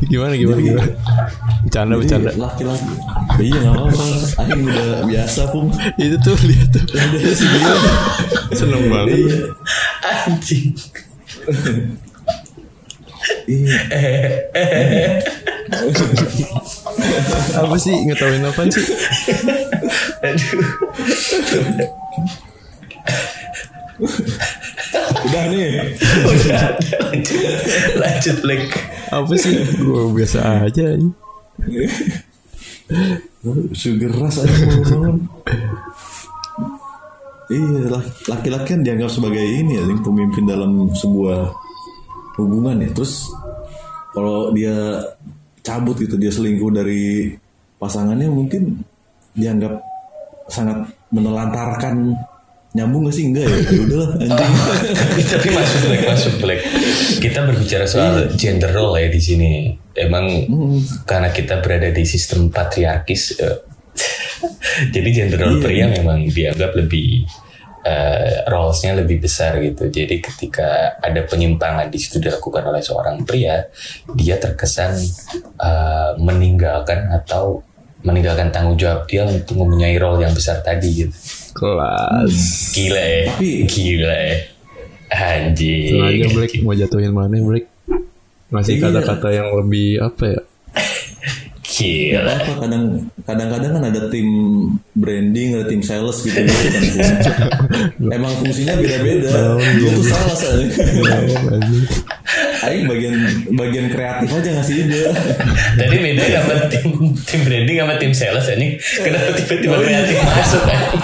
[0.07, 0.89] Gimana gimana gimana?
[1.67, 2.31] Bercanda jadi bercanda.
[2.39, 2.93] laki-laki.
[3.37, 4.05] Iya nggak apa-apa.
[4.41, 5.65] Aing udah biasa pun.
[5.99, 6.85] Itu tuh lihat tuh.
[8.55, 9.17] Seneng banget.
[9.21, 9.37] Iya.
[10.25, 10.73] anjing.
[17.57, 18.85] Apa sih ngetawain apa sih?
[20.23, 20.65] aduh
[25.17, 25.67] Udah nih.
[27.97, 28.37] lanjut
[29.09, 29.53] Apa sih?
[29.75, 30.85] Gue biasa aja.
[33.73, 35.17] Sugar rush aja ngomong.
[37.47, 41.47] Iya, laki- laki-laki kan dianggap sebagai ini ya, pemimpin dalam sebuah
[42.37, 42.89] hubungan ya.
[42.93, 43.27] Terus
[44.13, 45.01] kalau dia
[45.65, 47.33] cabut gitu, dia selingkuh dari
[47.77, 48.81] pasangannya mungkin
[49.37, 49.77] dianggap
[50.49, 52.15] sangat menelantarkan
[52.75, 53.57] nyambung gak sih enggak ya?
[53.73, 54.53] Ya udahlah anjing.
[55.33, 56.61] tapi, masuk Black masuk Black
[57.17, 59.51] kita berbicara soal gender role ya di sini
[59.97, 60.45] emang
[61.07, 63.59] karena kita berada di sistem patriarkis eh,
[64.93, 67.25] jadi gender role pria memang dianggap lebih
[67.87, 70.67] eh, roles-nya lebih besar gitu jadi ketika
[70.99, 73.63] ada penyimpangan di situ dilakukan oleh seorang pria
[74.11, 74.99] dia terkesan
[75.57, 77.63] eh, meninggalkan atau
[77.99, 81.15] meninggalkan tanggung jawab dia untuk mempunyai role yang besar tadi gitu
[81.57, 82.37] Kelas.
[82.69, 83.23] Gila ya.
[83.27, 84.37] Tapi- Gila ya.
[85.09, 85.89] Anjing.
[85.89, 87.65] Sengaja Black mau jatuhin mana Black?
[88.47, 88.83] Ngasih Iya.
[88.85, 90.41] kata-kata yang lebih apa ya?
[91.77, 92.33] Gila.
[92.41, 92.83] apa kadang
[93.21, 94.25] kadang-kadang kan ada tim
[94.97, 98.09] branding ada tim sales gitu, gitu kan.
[98.17, 100.73] emang fungsinya beda-beda dia tuh salah soalnya
[102.65, 103.13] Aing bagian
[103.53, 105.13] bagian kreatif aja ngasih ide
[105.77, 106.89] Tadi beda sama tim
[107.23, 108.81] tim branding sama tim sales ini.
[108.81, 111.03] Kenapa tiba-tiba kreatif masuk anjing?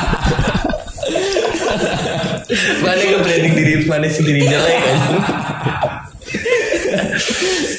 [2.84, 4.98] Mana yang branding diri mana sendiri jelek kan?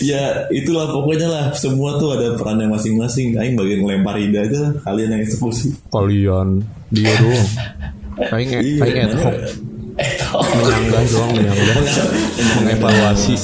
[0.05, 5.17] Ya itulah pokoknya lah semua tuh ada perannya masing-masing aing bagian ngelempar ide aja kalian
[5.17, 6.61] yang eksekusi Kalian
[6.93, 7.49] dia doang.
[8.31, 9.15] Aing Iya, aing ad
[10.29, 11.77] hoc menyanggah doang menyanggah
[12.61, 13.35] mengevaluasi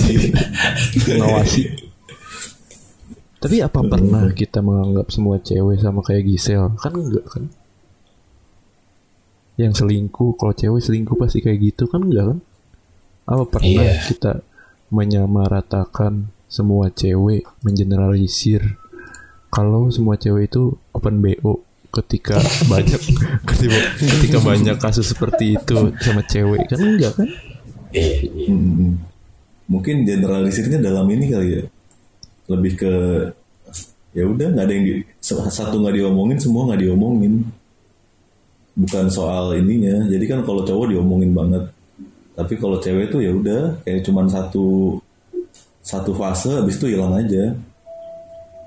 [1.09, 1.63] mengawasi.
[3.41, 6.77] Tapi apa pernah kita menganggap semua cewek sama kayak Gisel?
[6.77, 7.45] Kan enggak kan?
[9.57, 12.39] Yang selingkuh, kalau cewek selingkuh pasti kayak gitu kan enggak kan?
[13.25, 13.97] Apa pernah Iya.
[14.13, 14.45] kita
[14.91, 18.77] menyamaratakan semua cewek, mengeneralisir
[19.51, 22.39] kalau semua cewek itu open BO ketika
[22.73, 22.99] banyak
[23.47, 27.29] ketika, ketika banyak kasus seperti itu sama cewek kan enggak kan?
[27.91, 28.55] Iya, iya.
[28.55, 29.03] Hmm.
[29.67, 31.63] mungkin generalisirnya dalam ini kali ya
[32.51, 32.95] lebih ke
[34.15, 37.47] ya udah nggak ada yang di, satu nggak diomongin semua nggak diomongin
[38.79, 41.67] bukan soal ininya jadi kan kalau cowok diomongin banget
[42.39, 44.99] tapi kalau cewek tuh ya udah kayak cuman satu
[45.91, 47.51] satu fase habis itu hilang aja.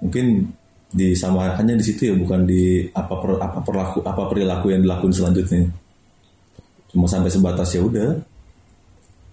[0.04, 0.52] Mungkin
[0.92, 5.72] disamakannya di situ ya bukan di apa per, apa perlaku apa perilaku yang dilakukan selanjutnya.
[6.92, 8.20] Cuma sampai sebatas ya udah.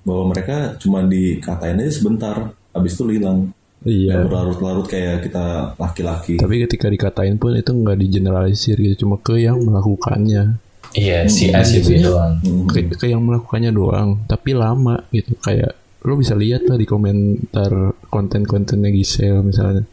[0.06, 3.50] Bahwa mereka cuma dikatain aja sebentar habis itu hilang.
[3.82, 4.22] Iya.
[4.24, 6.38] Berlarut-larut kayak kita laki-laki.
[6.38, 11.62] Tapi ketika dikatain pun itu nggak digeneralisir gitu, cuma ke yang melakukannya, Iya, si A
[11.62, 12.42] si B doang.
[12.68, 14.20] ke, ke yang melakukannya doang.
[14.28, 19.84] Tapi lama gitu, kayak lo bisa lihat lah di komentar konten-kontennya Gisel misalnya,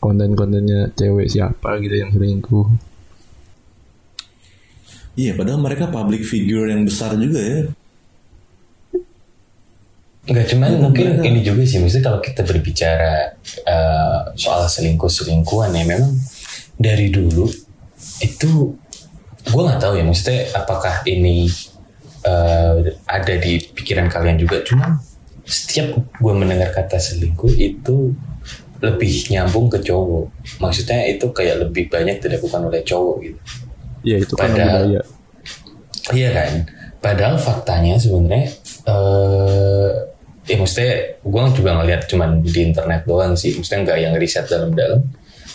[0.00, 2.68] konten-kontennya cewek siapa gitu yang selingkuh.
[5.14, 7.60] iya padahal mereka public figure yang besar juga ya.
[10.24, 16.16] Enggak cuman mungkin ini juga sih, maksudnya kalau kita berbicara eh, soal selingkuh-selingkuhan ya memang
[16.80, 17.44] dari dulu
[18.24, 18.72] itu
[19.44, 21.44] gue nggak tahu ya, maksudnya apakah ini
[22.24, 24.96] eh, ada di pikiran kalian juga, cuman
[25.44, 28.12] setiap gue mendengar kata selingkuh itu
[28.80, 30.28] lebih nyambung ke cowok,
[30.60, 33.40] maksudnya itu kayak lebih banyak dilakukan oleh cowok gitu.
[34.04, 35.02] Ya itu kan Padahal- budaya.
[36.12, 36.52] Iya kan.
[37.00, 38.48] Padahal faktanya sebenarnya
[38.84, 39.92] eh
[40.44, 43.56] ya maksudnya gue juga ngeliat cuman di internet doang sih.
[43.56, 45.00] Maksudnya nggak yang riset dalam-dalam.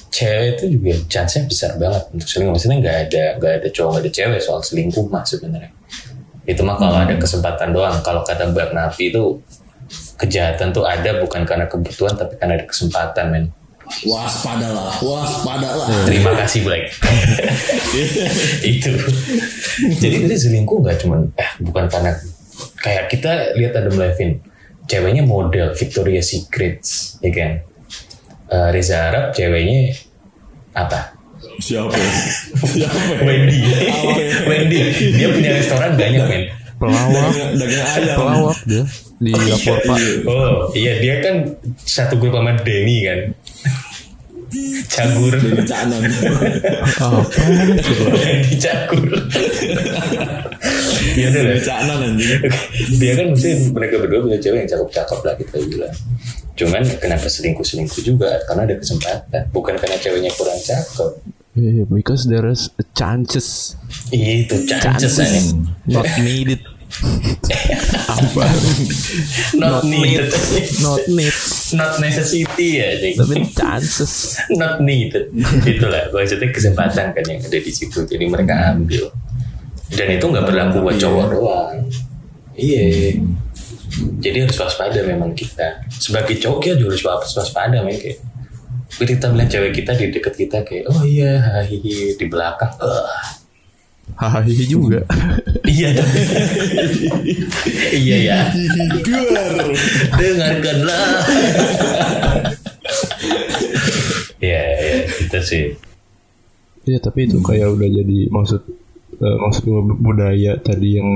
[0.09, 2.53] Cewek itu juga chance-nya besar banget untuk selingkuh.
[2.57, 5.69] Maksudnya nggak ada nggak ada cowok nggak ada cewek soal selingkuh mah sebenarnya.
[6.49, 8.01] Itu mah kalau ada kesempatan doang.
[8.01, 9.37] Kalau kata Mbak Nafi itu
[10.19, 13.45] kejahatan tuh ada bukan karena kebutuhan tapi karena ada kesempatan men.
[14.05, 16.93] waspadalah waspadalah Terima kasih Black.
[18.77, 18.93] itu.
[19.97, 22.13] Jadi tadi selingkuh nggak cuman eh bukan karena
[22.85, 24.45] kayak kita lihat Adam Levine,
[24.85, 27.51] ceweknya model Victoria Secrets, ya kan?
[28.53, 29.97] Eh, Reza Arab ceweknya
[30.77, 31.17] apa?
[31.59, 31.91] siapa
[32.71, 33.59] siapa Wendy.
[34.47, 34.79] Wendy.
[35.17, 36.43] Dia punya restoran banyak men.
[36.79, 38.83] Pelawak, dagang, ayam pelawak dia
[39.19, 39.99] di lapor pak.
[40.31, 41.35] Oh iya dia kan
[41.83, 43.19] satu grup sama Denny kan.
[44.89, 45.29] Cagur.
[45.37, 47.21] dari canan Apa?
[48.17, 49.05] Wendy Cagur.
[51.19, 51.49] Iya udah lah.
[51.51, 52.31] dari canan anjing
[52.99, 55.93] dia kan mesti mereka berdua punya cewek yang cakep-cakep lah kita bilang
[56.59, 61.11] cuman kenapa selingkuh-selingkuh juga karena ada kesempatan bukan karena ceweknya kurang cakep
[61.53, 63.73] Yeah, because there is a chances,
[64.13, 65.57] itu chances chances.
[65.89, 66.61] not needed,
[68.15, 68.45] apa?
[69.57, 70.29] not needed.
[70.79, 71.35] Not need,
[71.73, 73.17] not necessity ya Dik.
[73.17, 74.37] tapi chances.
[74.55, 75.33] not needed.
[75.65, 78.05] Itulah maksudnya kesempatan kan yang ada di situ.
[78.05, 79.09] Jadi mereka ambil.
[79.89, 81.75] Dan itu nggak berlaku buat cowok doang.
[82.53, 83.17] Iya.
[84.21, 85.81] Jadi harus waspada memang kita.
[85.91, 88.21] Sebagai cowok juga harus was- waspada kayak
[88.89, 93.39] kita bilang cewek kita di dekat kita kayak oh iya hahihi di belakang "Ah,
[94.17, 95.05] Hahaha juga.
[95.69, 95.93] iya.
[95.93, 96.09] Dong
[97.93, 98.39] iya ya.
[100.17, 101.05] Dengarkanlah.
[104.41, 105.65] Ya ya itu sih.
[106.89, 108.61] Iya tapi itu kayak udah jadi maksud
[109.19, 109.63] eh, maksud
[110.01, 111.09] budaya tadi yang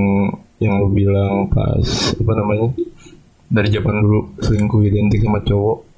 [0.62, 2.68] yang lo bilang pas apa namanya
[3.50, 5.93] dari zaman dulu selingkuh identik sama cowok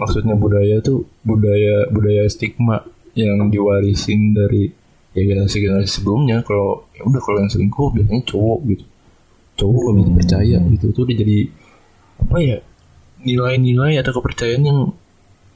[0.00, 2.80] maksudnya budaya tuh budaya budaya stigma
[3.12, 4.72] yang diwarisin dari
[5.12, 6.40] ya generasi generasi sebelumnya.
[6.46, 8.84] Kalau ya udah kalau yang selingkuh biasanya cowok gitu.
[9.60, 11.38] Cowok gak bisa percaya gitu tuh udah jadi
[12.20, 12.58] apa ya
[13.20, 14.80] nilai-nilai atau kepercayaan yang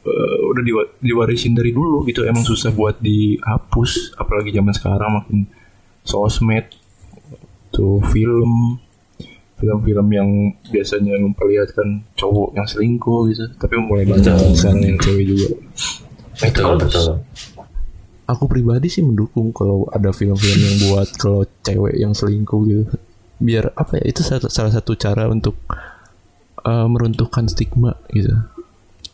[0.05, 2.29] eh, udah diwa- diwarisin dari dulu gitu.
[2.29, 5.39] Emang susah buat dihapus apalagi zaman sekarang makin
[6.05, 6.69] sosmed
[7.73, 8.79] tuh film
[9.55, 10.29] film-film yang
[10.69, 13.45] biasanya memperlihatkan cowok yang selingkuh gitu.
[13.57, 15.49] Tapi mulai banyak sekarang yang cewek juga.
[16.35, 17.09] Betul betul.
[18.25, 22.85] aku pribadi sih mendukung kalau ada film-film yang buat kalau cewek yang selingkuh gitu.
[23.37, 25.55] Biar apa ya itu salah, salah satu cara untuk
[26.65, 28.33] eh, meruntuhkan stigma gitu.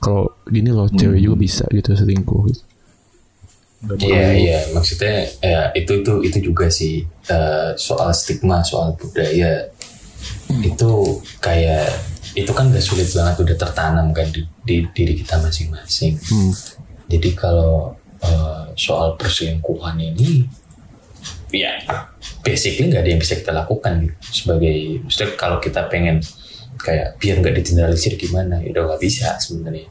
[0.00, 2.62] Kalau gini loh cewek juga bisa gitu selingkuh gitu.
[3.80, 4.58] Iya iya.
[4.76, 9.68] Maksudnya ya itu itu itu juga sih eh, soal stigma soal budaya
[10.60, 11.88] itu kayak
[12.34, 16.14] itu kan udah sulit banget udah tertanam kan di, di diri kita masing-masing.
[17.10, 20.46] Jadi kalau eh, soal perselingkuhan ini
[21.50, 21.74] ya
[22.46, 24.16] basically nggak ada yang bisa kita lakukan gitu.
[24.30, 26.22] Sebagai maksudnya kalau kita pengen
[26.80, 29.90] kayak biar nggak digeneralisir gimana ya udah nggak bisa sebenarnya.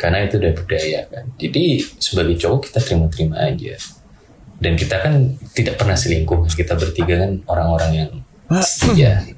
[0.00, 1.24] Karena itu udah budaya kan.
[1.36, 1.64] Jadi
[2.00, 3.76] sebagai cowok kita terima-terima aja.
[4.56, 6.48] Dan kita kan tidak pernah selingkuh.
[6.48, 8.10] Kita bertiga kan orang-orang yang
[8.64, 9.35] setia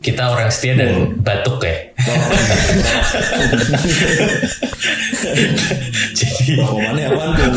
[0.00, 1.76] kita orang setia dan batuk ya.
[6.16, 7.52] Jadi Romannya apaan tuh?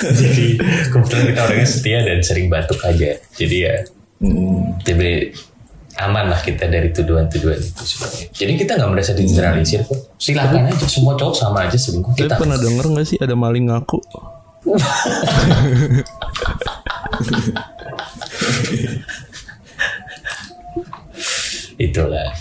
[0.00, 0.56] jadi
[0.88, 3.18] kebetulan kita orangnya setia dan sering batuk aja.
[3.36, 3.76] Jadi ya
[4.20, 4.76] Hmm.
[4.84, 5.32] jadi
[5.96, 8.28] aman lah kita dari tuduhan-tuduhan itu sebenarnya.
[8.36, 9.96] Jadi kita nggak merasa digeneralisir kok.
[10.20, 12.36] Silakan aja semua cowok sama aja selingkuh kita.
[12.36, 13.96] pernah denger gak sih ada maling ngaku
[21.80, 22.32] itulah.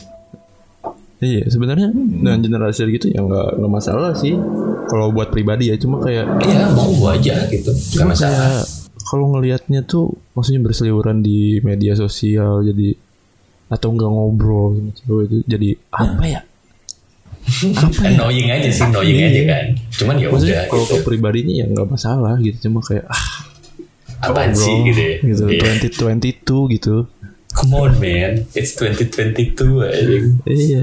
[1.20, 4.40] Iya sebenarnya dengan generasi gitu ya nggak nggak masalah sih.
[4.88, 7.76] Kalau buat pribadi ya cuma kayak iya mau gua aja gitu.
[8.00, 8.64] Nggak masalah.
[9.10, 12.94] kalau ngelihatnya tuh maksudnya berseliweran di media sosial jadi
[13.74, 15.74] atau nggak ngobrol sama cewek itu jadi
[16.06, 16.42] apa ya?
[18.06, 19.66] annoying aja sih annoying aja kan.
[19.92, 21.02] Cuman ya udah kalau gitu.
[21.02, 23.49] pribadinya ya nggak masalah gitu cuma kayak ah
[24.22, 25.16] apaan bro, sih gitu ya?
[25.24, 25.62] Gitu Iya.
[25.90, 26.96] 2022 gitu.
[27.50, 28.46] Come on man.
[28.54, 30.38] It's 2022 anjing.
[30.46, 30.82] Iya.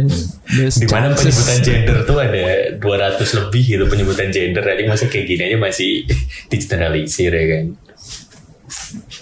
[0.51, 1.23] Di mana chances.
[1.23, 4.67] penyebutan gender tuh ada 200 lebih gitu penyebutan gender.
[4.67, 6.03] Aja masih kayak gini aja masih
[6.51, 7.65] digeneralisir ya kan?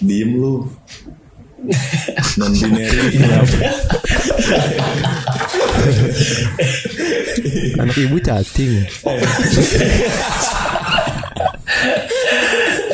[0.01, 0.65] Diem lu.
[2.37, 3.17] Non binary.
[7.79, 8.85] anak ibu cacing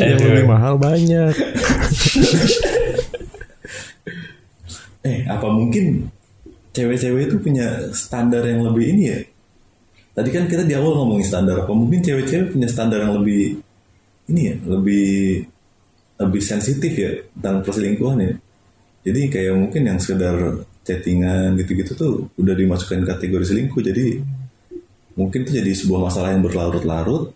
[0.06, 1.34] yang lebih mahal banyak
[5.06, 6.10] eh, apa mungkin
[6.72, 9.20] cewek-cewek itu punya standar yang lebih ini ya?
[10.12, 11.64] Tadi kan kita di awal ngomongin standar.
[11.64, 13.60] Apa mungkin cewek-cewek punya standar yang lebih
[14.32, 15.44] ini ya, lebih
[16.22, 18.34] lebih sensitif ya tentang perselingkuhan ya.
[19.02, 23.82] Jadi kayak mungkin yang sekedar chattingan gitu-gitu tuh udah dimasukkan kategori selingkuh.
[23.82, 24.22] Jadi
[25.18, 27.34] mungkin itu jadi sebuah masalah yang berlarut-larut.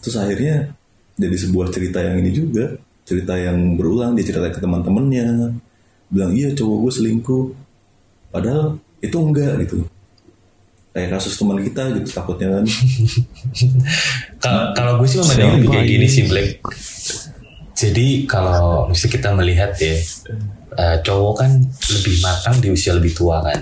[0.00, 0.72] Terus akhirnya
[1.16, 5.58] jadi sebuah cerita yang ini juga, cerita yang berulang dia cerita ke teman-temannya,
[6.08, 7.44] bilang iya cowok gue selingkuh,
[8.32, 9.84] padahal itu enggak gitu.
[10.92, 12.64] Kayak kasus teman kita gitu takutnya kan.
[14.76, 16.12] Kalau gue sih memang lebih kayak gini ini?
[16.12, 16.60] sih Black.
[17.72, 19.96] Jadi kalau mesti kita melihat ya,
[20.78, 21.50] eh, cowok kan
[21.98, 23.58] lebih matang di usia lebih tua kan.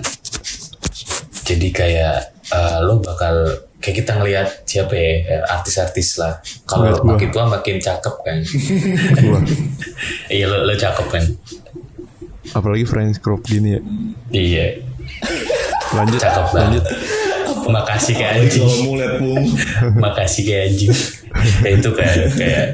[1.47, 6.37] Jadi kayak eh, lo bakal kayak kita ngelihat siapa ya eh, artis-artis lah.
[6.63, 7.17] Kalau gua.
[7.17, 8.37] makin tua makin cakep kan.
[10.29, 11.23] Iya lo, lo cakep kan.
[12.51, 13.81] apalagi French crop gini ya
[14.29, 14.67] Iya.
[15.93, 17.29] lanjut Cakep lanjut banget.
[17.61, 18.65] Makasih kayak anjing.
[19.21, 19.45] pung.
[19.95, 20.91] makasih kayak anjing
[21.61, 22.65] ya, itu kayak kayak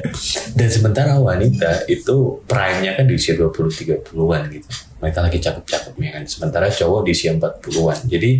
[0.56, 4.68] dan sementara wanita itu prime-nya kan di usia 20 30-an gitu
[4.98, 8.32] mereka lagi cakep-cakepnya kan sementara cowok di usia 40-an jadi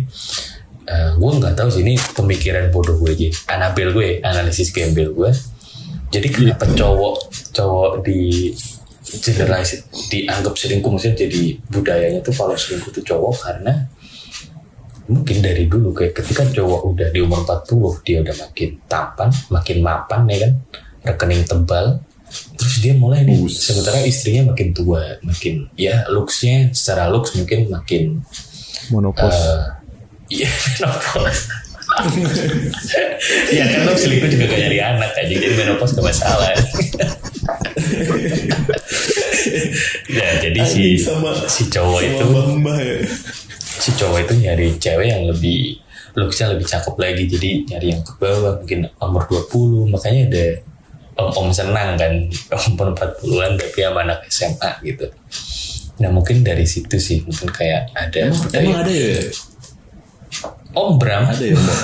[0.88, 3.28] eh gue nggak tahu sih ini pemikiran bodoh gue aja.
[3.52, 5.30] Anabel gue analisis gembel gue
[6.08, 7.16] jadi kenapa cowok
[7.52, 8.52] cowok di
[9.08, 13.34] generasi dianggap selingkuh maksudnya jadi budayanya tuh kalau selingkuh tuh cowok?
[13.44, 13.72] Karena
[15.08, 19.78] mungkin dari dulu kayak ketika cowok udah di umur 40 dia udah makin tampan makin
[19.84, 20.52] mapan ya kan?
[21.04, 21.86] Rekening tebal.
[22.28, 28.20] Terus dia mulai nih sementara istrinya makin tua makin ya looksnya secara looks mungkin makin
[28.92, 29.32] monopos.
[29.32, 29.64] eh,
[30.28, 31.48] iya menopause.
[33.50, 36.54] Ya kan lo selingkuh juga gak nyari anak aja jadi menopause gak masalah.
[40.06, 42.96] Ya jadi si sama si cowok sama itu ya.
[43.80, 45.80] si cowok itu nyari cewek yang lebih
[46.14, 47.24] looksnya lebih cakep lagi.
[47.26, 50.46] Jadi nyari yang ke bawah mungkin umur 20 makanya ada
[51.18, 52.12] om-om senang kan?
[52.68, 55.06] Umur 40-an tapi sama anak SMA gitu.
[55.98, 57.24] Nah mungkin dari situ sih.
[57.26, 59.18] Mungkin kayak ada Emang, budaya emang ada ya?
[60.76, 61.24] Om Bram.
[61.32, 61.78] Ada ya mbak?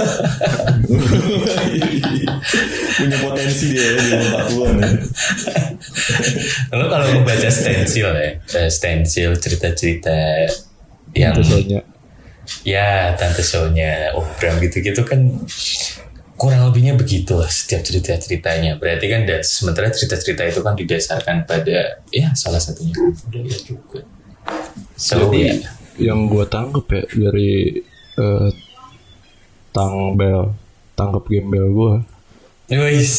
[3.00, 4.90] Punya potensi dia ya, di umur 40-an ya.
[6.76, 8.30] lo kalau membaca stensil ya
[8.68, 10.48] stensil cerita-cerita
[11.16, 11.80] yang Itu soalnya
[12.60, 15.32] ya tante shownya Om Bram gitu-gitu kan
[16.34, 21.48] kurang lebihnya begitulah setiap cerita ceritanya berarti kan dan sementara cerita cerita itu kan didasarkan
[21.48, 22.92] pada ya salah satunya.
[22.94, 24.04] Budaya juga
[24.98, 25.54] so Jadi ya?
[25.94, 27.52] Yang gue tangkep ya dari
[29.74, 30.54] eh, tangbel
[30.94, 31.94] tangkep gembel gue
[32.66, 33.12] Wis.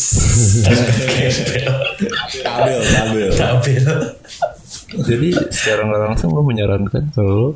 [2.41, 3.29] Tabel, tabel.
[3.31, 3.85] Tabel.
[4.97, 7.49] jadi secara nggak langsung gue menyarankan kalau lo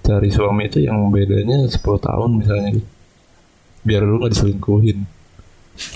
[0.00, 2.86] cari suami itu yang bedanya 10 tahun misalnya gitu.
[3.80, 4.98] biar lu nggak diselingkuhin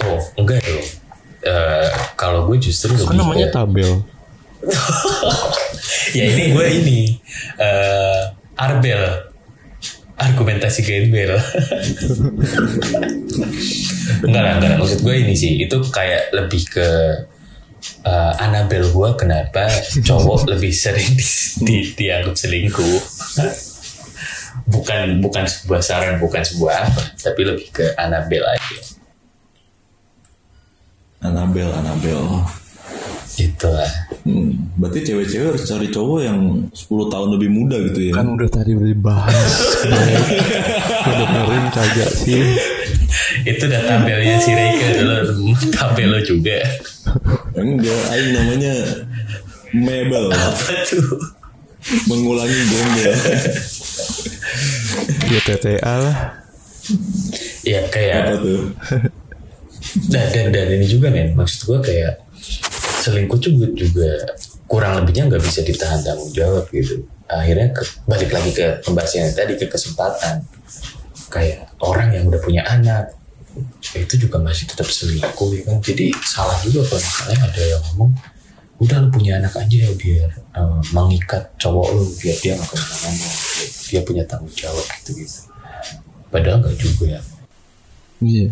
[0.02, 0.82] Oh, enggak dong.
[1.40, 4.02] Eh, kalau gue justru kan namanya ke- tabel
[6.11, 7.00] ya ini gue ini
[7.56, 8.22] eh
[8.56, 9.27] arbel
[10.18, 11.38] argumentasi gembel
[14.26, 14.78] enggak lah enggak lah.
[14.82, 16.88] maksud gue ini sih itu kayak lebih ke
[18.02, 19.70] eh, Anabel gue kenapa
[20.02, 21.26] cowok lebih sering di,
[21.62, 22.98] di, dianggap selingkuh
[24.68, 28.98] bukan bukan sebuah saran bukan sebuah apa tapi lebih ke Anabel aja
[31.18, 32.46] Anabel, Anabel.
[33.59, 33.90] Gitu lah
[34.20, 36.36] Hmm, berarti cewek-cewek harus cari cowok yang
[36.68, 38.12] 10 tahun lebih muda gitu ya.
[38.12, 39.32] kan udah tadi dibahas
[41.00, 42.44] gue dengerin kagak sih
[43.42, 45.16] itu udah tabelnya si Reike dulu
[45.72, 46.61] tabel lo juga
[47.54, 48.74] Enggak, aing namanya
[49.72, 50.28] Mebel.
[50.28, 51.09] apa tuh
[52.04, 53.12] Mengulangi gembel.
[55.26, 56.16] ya TTA lah
[57.62, 58.61] ya kayak Apa tuh?
[60.06, 62.27] dan, dan dan ini juga men maksud gue kayak
[63.09, 64.11] selingkuh juga juga
[64.68, 67.00] kurang lebihnya nggak bisa ditahan tanggung jawab gitu.
[67.28, 70.44] Akhirnya ke- balik lagi ke pembahasan yang tadi ke kesempatan.
[71.32, 73.16] Kayak orang yang udah punya anak
[73.96, 75.76] itu juga masih tetap selingkuh ya kan?
[75.80, 78.12] Jadi salah juga kalau misalnya ada yang ngomong
[78.78, 83.28] udah lu punya anak aja biar eh, mengikat cowok lu biar dia nggak ke mana-mana
[83.88, 85.38] dia punya tanggung jawab gitu gitu.
[86.28, 87.04] Padahal nggak juga.
[87.18, 87.20] Ya
[88.22, 88.48] iya.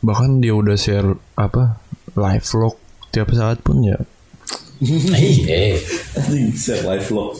[0.00, 1.82] Bahkan dia udah share apa
[2.16, 2.78] live vlog
[3.10, 3.98] tiap saat pun ya.
[4.78, 5.74] Iya.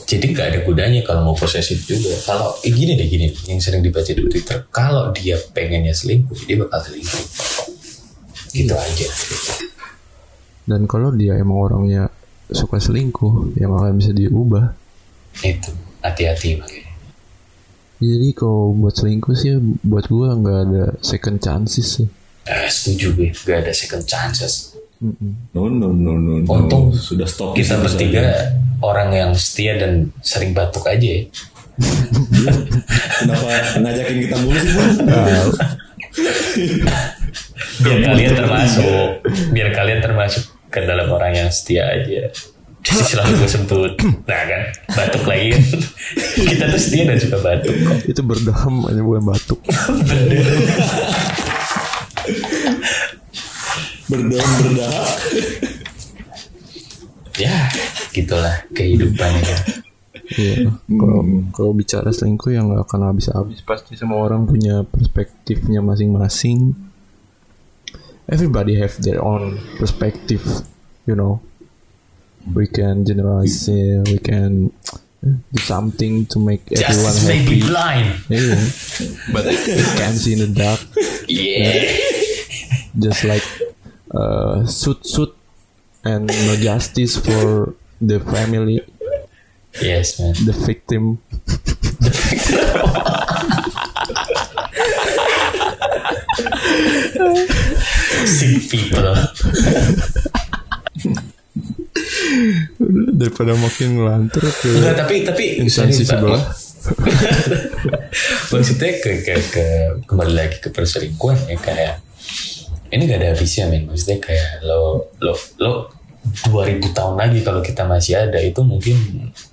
[0.03, 2.11] Jadi nggak ada gunanya kalau mau posesif juga.
[2.27, 3.31] Kalau eh, gini deh gini.
[3.47, 7.23] Yang sering dibaca di twitter kalau dia pengennya selingkuh dia bakal selingkuh.
[8.51, 9.07] Gitu aja.
[10.67, 12.11] Dan kalau dia emang orangnya
[12.51, 14.75] suka selingkuh yang akan bisa diubah.
[15.39, 15.71] Itu
[16.03, 16.91] hati-hati makanya.
[17.99, 22.07] Jadi kalau buat selingkuh sih buat gua nggak ada second chances sih.
[22.49, 26.51] Eh, setuju gue gak ada second chances No, no, no, no, no.
[26.51, 27.55] Untung sudah stop.
[27.55, 28.51] kita bertiga saja.
[28.83, 31.23] orang yang setia dan sering batuk aja.
[31.23, 31.23] Ya.
[33.23, 34.75] Kenapa ngajakin kita mulu sih,
[37.79, 39.23] biar kalian termasuk.
[39.55, 42.27] biar kalian termasuk ke dalam orang yang setia aja.
[42.83, 43.91] Jadi selalu gue sebut
[44.27, 44.61] nah kan?
[44.99, 45.63] Batuk lagi kan?
[46.51, 47.97] Kita tuh setia dan suka batuk kok.
[48.03, 49.59] Itu berdaham hanya bukan batuk
[54.09, 55.17] Berdaun berdahak.
[57.39, 57.71] ya
[58.11, 59.79] gitulah kehidupannya
[60.29, 60.69] Iya.
[60.85, 66.77] Kalau kalau bicara selingkuh yang nggak akan habis-habis pasti semua orang punya perspektifnya masing-masing.
[68.29, 70.45] Everybody have their own perspective,
[71.09, 71.41] you know.
[72.45, 73.73] We can generalize,
[74.05, 74.69] we can
[75.25, 77.59] do something to make everyone just make happy.
[77.59, 78.61] me blind Yeah.
[79.33, 80.77] But we can see in the dark,
[81.25, 81.89] yeah
[82.97, 83.43] just like
[84.11, 85.33] uh, suit suit
[86.03, 88.81] and no justice for the family,
[89.81, 90.33] yes man.
[90.45, 91.19] The victim.
[98.29, 99.15] sick people.
[103.19, 106.41] Daripada makin ngelantur ke Enggak, tapi tapi instansi sebelah.
[108.55, 109.65] maksudnya ke, ke, ke
[110.07, 111.95] kembali lagi ke perselingkuhan ya kayak
[112.89, 113.87] ini gak ada habisnya men.
[113.89, 115.71] Maksudnya kayak lo lo lo
[116.49, 118.95] 2000 tahun lagi kalau kita masih ada itu mungkin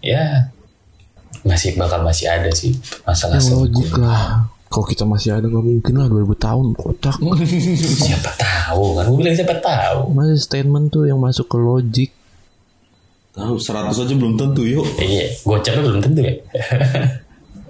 [0.02, 0.50] ya
[1.46, 2.74] masih bakal masih ada sih
[3.06, 4.50] masalah yang logik lah.
[4.66, 7.16] Kalau kita masih ada gak mungkin lah 2000 tahun kocak.
[8.10, 9.04] Siapa tahu kan?
[9.08, 10.10] Gue bilang siapa tahu.
[10.10, 12.10] Masih statement tuh yang masuk ke logik
[13.36, 14.88] Tahu 100 aja belum tentu yuk.
[14.96, 16.34] iya gocapnya belum tentu ya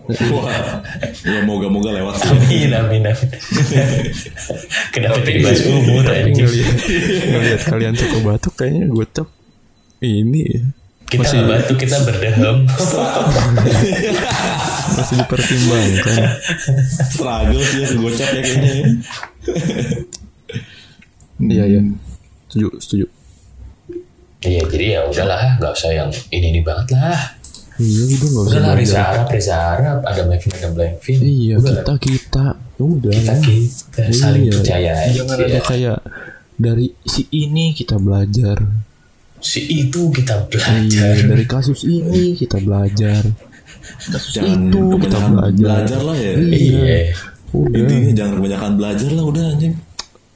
[0.07, 0.86] Wah.
[1.26, 2.30] Ya moga-moga lewat sih.
[2.30, 3.28] amin amin amin.
[4.94, 6.30] Kenapa jadi bahas umur ngeliat,
[7.26, 9.26] ngeliat kalian suka batuk kayaknya gocap
[9.98, 10.62] ini ya,
[11.11, 12.57] kita masih batuk kita berdeham
[14.96, 16.18] masih dipertimbangkan.
[17.11, 18.86] Struggle sih ya gocap ya kayaknya ya.
[21.54, 21.80] iya iya.
[22.46, 23.07] Setuju setuju.
[24.46, 27.36] Iya jadi ya udahlah nggak usah yang ini ini banget lah
[27.77, 29.01] Iya udah nggak usah Udah lah Reza.
[29.03, 31.18] Arab, Reza Arab, ada Levin, ada Levin.
[31.18, 32.45] Iya Udah kita kita
[32.79, 33.12] udah.
[33.12, 34.53] kita, kita saling Iya.
[34.55, 34.93] percaya.
[35.11, 35.99] Jangan ada kayak
[36.57, 38.59] dari si ini kita belajar.
[39.37, 41.14] Si itu kita Iya, belajar.
[41.27, 43.22] dari kasus ini kita belajar.
[43.87, 45.61] Kasus Jangan itu kita belajar.
[45.61, 46.33] belajar lah ya.
[46.35, 46.99] Iya.
[47.53, 47.77] Udah.
[47.79, 49.74] Intinya jangan kebanyakan belajar lah udah anjing.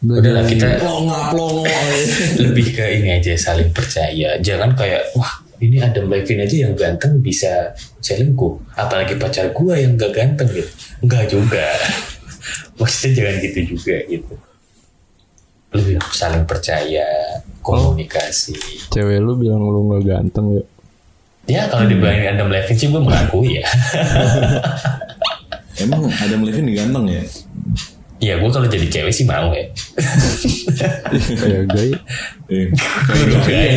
[0.01, 1.65] Udah lah kita Plonga plongo.
[2.45, 4.37] lebih ke ini aja saling percaya.
[4.39, 8.77] Jangan kayak wah ini Adam Levine aja yang ganteng bisa selingkuh.
[8.81, 10.71] Apalagi pacar gua yang gak ganteng gitu.
[11.05, 11.69] Enggak juga.
[12.81, 14.35] Maksudnya jangan gitu juga gitu.
[15.71, 17.07] Lebih saling percaya,
[17.61, 18.57] komunikasi.
[18.91, 20.65] Cewek lu bilang lu nggak ganteng ya.
[21.51, 23.67] Ya kalau dibilangin Adam Levine sih gue mengakui ya.
[25.83, 27.23] Emang Adam Levine ganteng ya?
[28.21, 29.65] Ya gue kalau jadi cewek sih mau ya.
[31.41, 31.91] Kayak gay.
[32.53, 32.67] Eh,
[33.09, 33.73] Guru gay.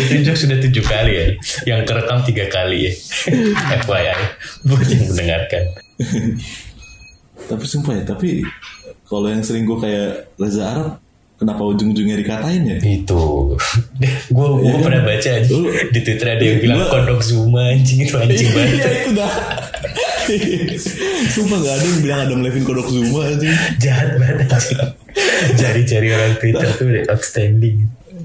[0.00, 1.26] Itu jok sudah tujuh kali ya.
[1.68, 2.92] Yang kerekam tiga kali ya.
[3.84, 4.20] FYI.
[4.64, 5.64] Buat yang mendengarkan.
[7.50, 8.46] tapi sumpah ya, tapi
[9.04, 10.90] kalau yang selingkuh kayak Reza Arab,
[11.34, 12.76] kenapa ujung-ujungnya dikatain ya?
[12.78, 13.52] Itu.
[14.32, 15.56] gue gue pernah baca aja.
[15.92, 18.80] Di Twitter ada yang bilang kodok Zuma anjing itu anjing banget.
[18.80, 19.32] Iya itu dah.
[21.30, 23.54] Sumpah gak ada yang bilang Adam Levine kodok Zuma anjing.
[23.76, 24.80] Jahat banget anjing.
[25.56, 27.76] Cari-cari orang Twitter tuh udah outstanding.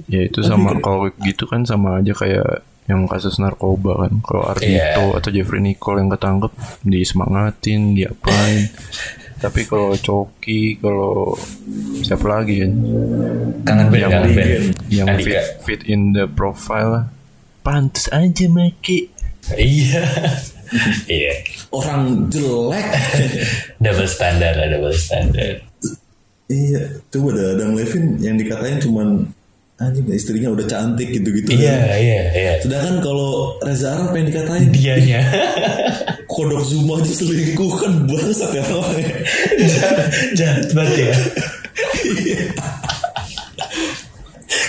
[0.05, 4.13] Ya itu sama kalau gitu kan sama aja kayak yang kasus narkoba kan.
[4.21, 5.17] Kalau Ardito Iya.
[5.17, 6.51] atau Jeffrey Nicole yang ketangkep
[6.83, 8.69] disemangatin, diapain.
[9.35, 11.35] Tapi kalau Coki, kalau
[11.99, 12.71] siapa lagi kan
[13.63, 14.63] Kangen band, yang kangen band.
[14.89, 15.27] yang Andika.
[15.27, 17.09] fit, fit in the profile
[17.59, 19.09] pantas aja make
[19.51, 20.01] Iya.
[21.19, 21.33] Iya.
[21.71, 22.87] Orang jelek.
[23.83, 25.61] Double standar lah, double standar.
[26.45, 29.25] iya, coba dah Adam Levine yang dikatain cuman
[29.81, 31.57] anjing istrinya udah cantik gitu-gitu.
[31.57, 32.53] Iya, iya, iya.
[32.61, 35.21] Sedangkan kalau Reza Arab yang dikatain Dianya.
[36.35, 39.15] kodok Zuma aja selingkuh kan bangsat ya namanya.
[40.35, 41.17] Jahat banget ya.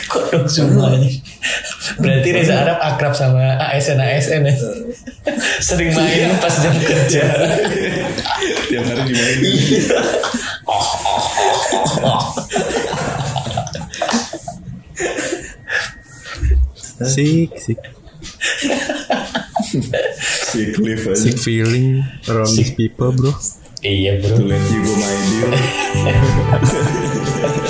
[0.06, 1.10] Kodok semuanya.
[1.94, 4.54] Berarti Reza Arab akrab sama ASN ASN ya.
[5.66, 7.24] Sering main pas jam kerja.
[8.66, 9.36] Tiap hari gimana
[17.06, 17.80] sick sick
[20.48, 21.16] si Cliff aja.
[21.16, 23.32] sick feeling around these people bro
[23.86, 24.40] Iya bro.
[24.40, 25.52] To let you go my dear.